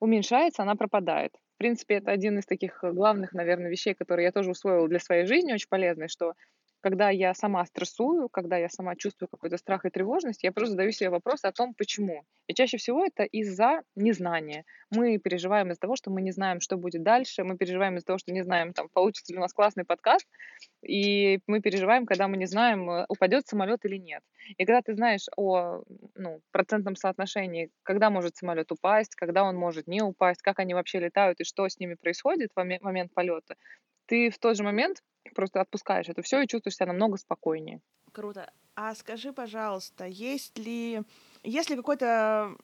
[0.00, 1.32] уменьшается, она пропадает.
[1.54, 5.24] В принципе, это один из таких главных, наверное, вещей, которые я тоже усвоила для своей
[5.24, 6.34] жизни, очень полезный, что
[6.86, 10.92] когда я сама стрессую, когда я сама чувствую какой-то страх и тревожность, я просто задаю
[10.92, 12.22] себе вопрос о том, почему.
[12.46, 14.64] И чаще всего это из-за незнания.
[14.94, 18.18] Мы переживаем из-за того, что мы не знаем, что будет дальше, мы переживаем из-за того,
[18.18, 20.28] что не знаем, там, получится ли у нас классный подкаст,
[20.80, 24.22] и мы переживаем, когда мы не знаем, э, упадет самолет или нет.
[24.56, 25.82] И когда ты знаешь о
[26.14, 31.00] ну, процентном соотношении, когда может самолет упасть, когда он может не упасть, как они вообще
[31.00, 33.56] летают и что с ними происходит в момент полета,
[34.06, 35.02] ты в тот же момент
[35.34, 37.80] просто отпускаешь это все и чувствуешь себя намного спокойнее.
[38.12, 38.50] Круто.
[38.74, 41.02] А скажи, пожалуйста, есть ли,
[41.42, 42.56] есть ли какой-то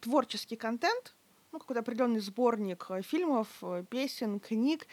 [0.00, 1.14] творческий контент,
[1.52, 4.86] ну, какой-то определенный сборник э, фильмов, э, песен, книг,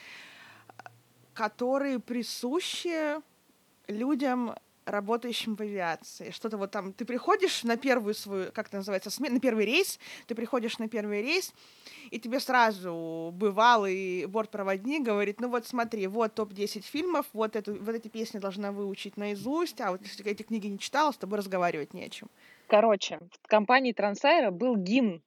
[1.33, 3.21] которые присущи
[3.87, 4.55] людям,
[4.87, 6.31] работающим в авиации.
[6.31, 9.99] Что-то вот там, ты приходишь на первую свою, как это называется, смен, на первый рейс,
[10.27, 11.53] ты приходишь на первый рейс,
[12.09, 17.95] и тебе сразу бывалый бортпроводник говорит, ну вот смотри, вот топ-10 фильмов, вот, эту, вот
[17.95, 21.93] эти песни должна выучить наизусть, а вот если эти книги не читала, с тобой разговаривать
[21.93, 22.29] не о чем.
[22.67, 25.21] Короче, в компании Трансайра был гимн,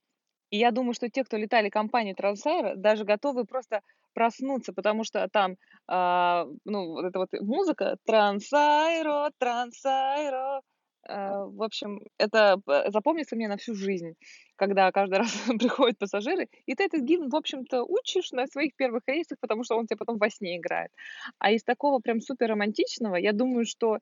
[0.50, 3.82] и я думаю, что те, кто летали компании Трансайра, даже готовы просто
[4.14, 5.56] проснуться, потому что там,
[5.86, 10.62] а, ну, вот эта вот музыка «Трансайро, Трансайро»,
[11.08, 14.14] а, в общем, это запомнится мне на всю жизнь,
[14.56, 19.02] когда каждый раз приходят пассажиры, и ты этот гимн, в общем-то, учишь на своих первых
[19.06, 20.90] рейсах, потому что он тебе потом во сне играет.
[21.38, 23.98] А из такого прям супер романтичного, я думаю, что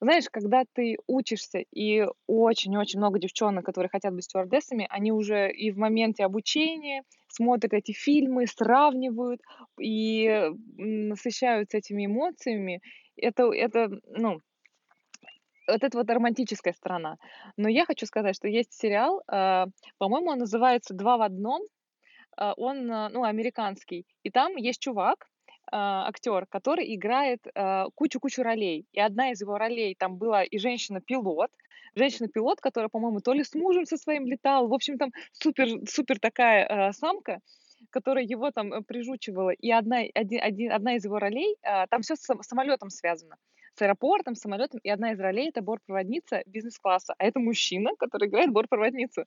[0.00, 5.70] знаешь, когда ты учишься, и очень-очень много девчонок, которые хотят быть стюардессами, они уже и
[5.70, 9.40] в моменте обучения смотрят эти фильмы, сравнивают
[9.80, 12.80] и насыщаются этими эмоциями.
[13.16, 14.40] Это, это, ну,
[15.66, 17.16] вот это вот романтическая сторона.
[17.56, 19.66] Но я хочу сказать, что есть сериал, э,
[19.98, 21.62] по-моему, он называется «Два в одном»,
[22.40, 25.37] э, он, э, ну, американский, и там есть чувак, а,
[25.72, 28.86] актер, который играет а, кучу-кучу ролей.
[28.92, 31.50] И одна из его ролей там была и женщина-пилот,
[31.94, 36.18] женщина-пилот, которая, по-моему, то ли с мужем со своим летал, в общем, там супер, супер
[36.18, 37.40] такая э, самка,
[37.90, 39.50] которая его там э, прижучивала.
[39.50, 41.56] И одна, один, один, одна из его ролей,
[41.90, 43.36] там все с самолетом связано
[43.78, 48.50] с аэропортом, самолетом, и одна из ролей— это бортпроводница бизнес-класса, а это мужчина, который играет
[48.50, 49.24] бортпроводницу.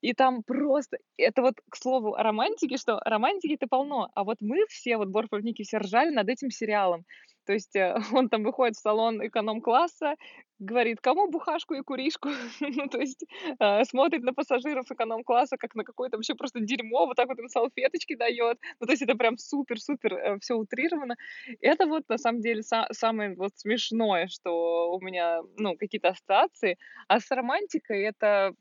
[0.00, 0.98] И там просто...
[1.16, 5.64] Это вот, к слову, о романтике, что романтики-то полно, а вот мы все, вот бортпроводники,
[5.64, 7.04] все ржали над этим сериалом.
[7.48, 10.16] То есть э, он там выходит в салон эконом-класса,
[10.58, 12.28] говорит, кому бухашку и куришку,
[12.60, 13.24] ну, то есть
[13.58, 17.48] э, смотрит на пассажиров эконом-класса, как на какое-то вообще просто дерьмо, вот так вот им
[17.48, 21.14] салфеточки дает, ну, то есть это прям супер-супер э, все утрировано.
[21.62, 26.76] Это вот, на самом деле, са- самое вот смешное, что у меня, ну, какие-то ассоциации,
[27.08, 28.52] а с романтикой это,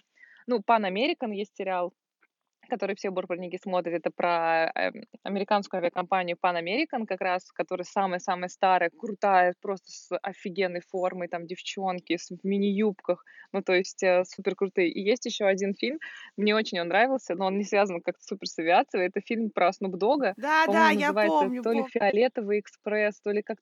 [0.47, 1.93] ну, Pan American есть сериал,
[2.67, 4.91] который все бортпроводники смотрят, это про э,
[5.23, 11.45] американскую авиакомпанию Pan American, как раз, которая самая-самая старая, крутая, просто с офигенной формой, там
[11.45, 14.89] девчонки с, в мини-юбках, ну, то есть э, супер крутые.
[14.89, 15.99] И есть еще один фильм,
[16.35, 19.71] мне очень он нравился, но он не связан как-то супер с авиацией, это фильм про
[19.71, 20.33] Снуп Дога.
[20.37, 21.61] Да, да, я помню.
[21.63, 23.57] То ли «Фиолетовый экспресс», то ли как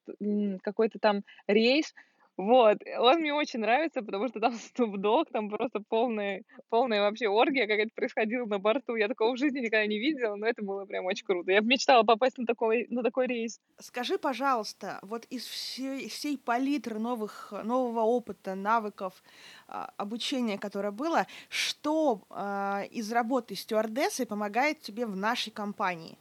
[0.64, 1.94] какой-то там рейс,
[2.38, 7.30] Вот, он мне очень нравится, потому что там Snoop Dogg, там просто полная, полная вообще
[7.30, 8.96] оргия какая-то происходила на борту.
[8.96, 11.52] Я такого в жизни никогда не видела, но это было прям очень круто.
[11.52, 13.62] Я мечтала попасть на такой, на такой рейс.
[13.80, 19.24] Скажи, пожалуйста, вот из всей, всей палитры новых, нового опыта, навыков,
[19.68, 26.18] а, обучения, которое было, что а, из работы стюардессой помогает тебе в нашей компании?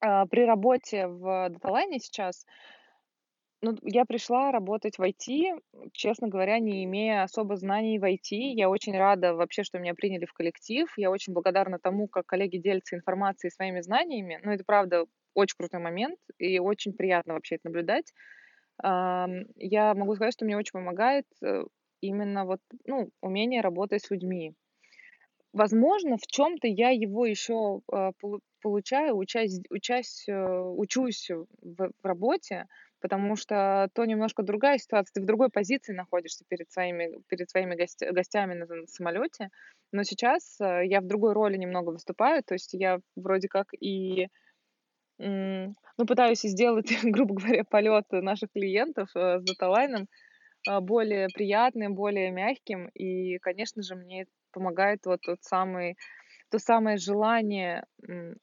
[0.00, 2.44] А, при работе в Даталайне сейчас
[3.62, 5.60] ну, я пришла работать в IT,
[5.92, 8.30] честно говоря, не имея особо знаний в IT.
[8.30, 10.92] Я очень рада вообще, что меня приняли в коллектив.
[10.96, 14.40] Я очень благодарна тому, как коллеги делятся информацией своими знаниями.
[14.42, 15.04] Ну, это правда
[15.34, 18.12] очень крутой момент, и очень приятно вообще это наблюдать.
[18.82, 21.62] Я могу сказать, что мне очень помогает э,
[22.00, 24.54] именно вот, ну, умение работать с людьми.
[25.52, 28.10] Возможно, в чем-то я его еще э,
[28.60, 32.66] получаю, учась, учась, э, учусь в, в работе,
[33.02, 37.74] потому что то немножко другая ситуация, ты в другой позиции находишься перед своими, перед своими
[37.74, 39.50] гостя, гостями на, на самолете,
[39.92, 44.28] но сейчас э, я в другой роли немного выступаю, то есть я вроде как и
[45.18, 50.08] ну, пытаюсь сделать, грубо говоря, полет наших клиентов э, с даталайном
[50.68, 55.96] э, более приятным, более мягким, и, конечно же, мне помогает вот тот самый
[56.52, 57.84] то самое желание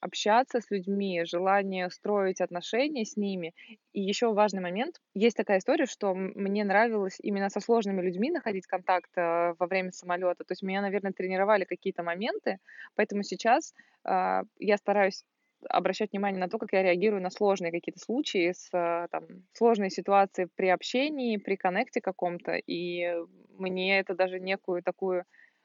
[0.00, 3.54] общаться с людьми, желание строить отношения с ними.
[3.92, 4.96] И еще важный момент.
[5.14, 9.92] Есть такая история, что мне нравилось именно со сложными людьми находить контакт э, во время
[9.92, 10.42] самолета.
[10.42, 12.58] То есть меня, наверное, тренировали какие-то моменты,
[12.96, 15.22] поэтому сейчас э, я стараюсь
[15.68, 19.90] обращать внимание на то, как я реагирую на сложные какие-то случаи, с, э, там, сложные
[19.90, 23.14] ситуации при общении, при коннекте каком-то, и
[23.56, 25.24] мне это даже некую такую,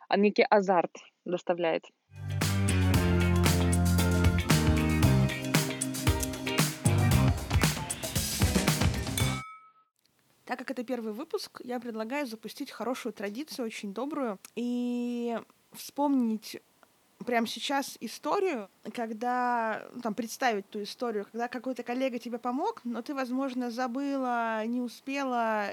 [0.09, 0.91] а, некий азарт
[1.25, 1.85] доставляет.
[10.45, 15.39] Так как это первый выпуск, я предлагаю запустить хорошую традицию, очень добрую, и
[15.73, 16.61] вспомнить
[17.25, 23.01] прямо сейчас историю, когда, ну, там, представить ту историю, когда какой-то коллега тебе помог, но
[23.01, 25.71] ты, возможно, забыла, не успела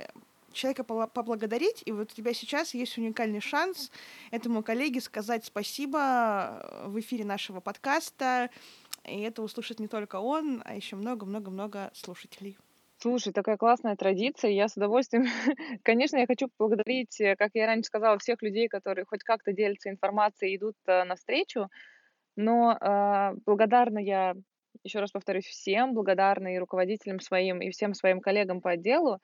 [0.53, 3.91] человека поблагодарить, и вот у тебя сейчас есть уникальный шанс
[4.31, 8.51] этому коллеге сказать спасибо в эфире нашего подкаста,
[9.05, 12.57] и это услышит не только он, а еще много-много-много слушателей.
[13.03, 14.53] Слушай, такая классная традиция.
[14.53, 15.25] Я с удовольствием,
[15.83, 19.91] конечно, я хочу поблагодарить, э, как я раньше сказала, всех людей, которые хоть как-то делятся
[19.91, 21.67] информацией, идут э, навстречу.
[22.37, 24.35] Но э, благодарна я,
[24.85, 29.19] еще раз повторюсь, всем, благодарна и руководителям своим, и всем своим коллегам по отделу.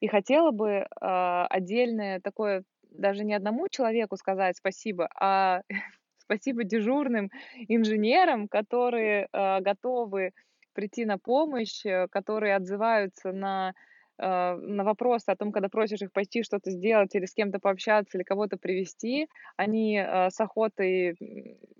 [0.00, 5.60] И хотела бы э, отдельное такое, даже не одному человеку сказать спасибо, а
[6.18, 7.30] спасибо дежурным
[7.68, 10.32] инженерам, которые э, готовы
[10.72, 13.74] прийти на помощь, э, которые отзываются на
[14.18, 18.16] э, на вопросы о том, когда просишь их пойти что-то сделать или с кем-то пообщаться
[18.18, 21.16] или кого-то привести, они э, с охотой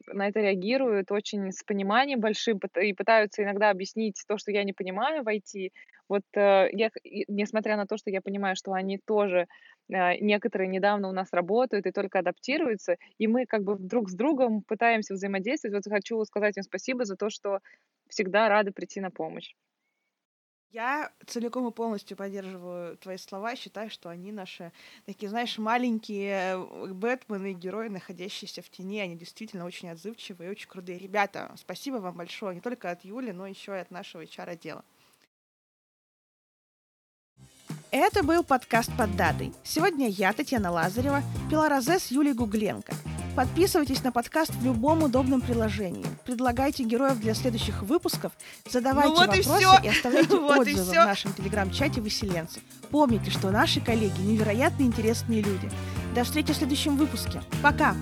[0.07, 4.72] на это реагируют очень с пониманием большим и пытаются иногда объяснить то, что я не
[4.72, 5.72] понимаю, войти.
[6.09, 6.90] Вот я,
[7.28, 9.47] несмотря на то, что я понимаю, что они тоже
[9.88, 14.62] некоторые недавно у нас работают и только адаптируются, и мы как бы друг с другом
[14.62, 15.74] пытаемся взаимодействовать.
[15.74, 17.59] Вот хочу сказать им спасибо за то, что
[18.13, 19.55] всегда рады прийти на помощь.
[20.71, 24.73] Я целиком и полностью поддерживаю твои слова, считаю, что они наши
[25.05, 30.69] такие, знаешь, маленькие э, Бэтмены, герои, находящиеся в тени, они действительно очень отзывчивые и очень
[30.69, 30.99] крутые.
[30.99, 34.83] Ребята, спасибо вам большое, не только от Юли, но еще и от нашего HR-отдела.
[37.91, 39.53] Это был подкаст под датой.
[39.65, 42.95] Сегодня я, Татьяна Лазарева, пила розе с Юлией Гугленко.
[43.35, 46.05] Подписывайтесь на подкаст в любом удобном приложении.
[46.26, 48.33] Предлагайте героев для следующих выпусков,
[48.68, 52.62] задавайте ну вот вопросы и, и оставляйте вот отзывы и в нашем телеграм-чате выселенцев.
[52.91, 55.70] Помните, что наши коллеги невероятно интересные люди.
[56.14, 57.43] До встречи в следующем выпуске.
[57.62, 57.97] Пока!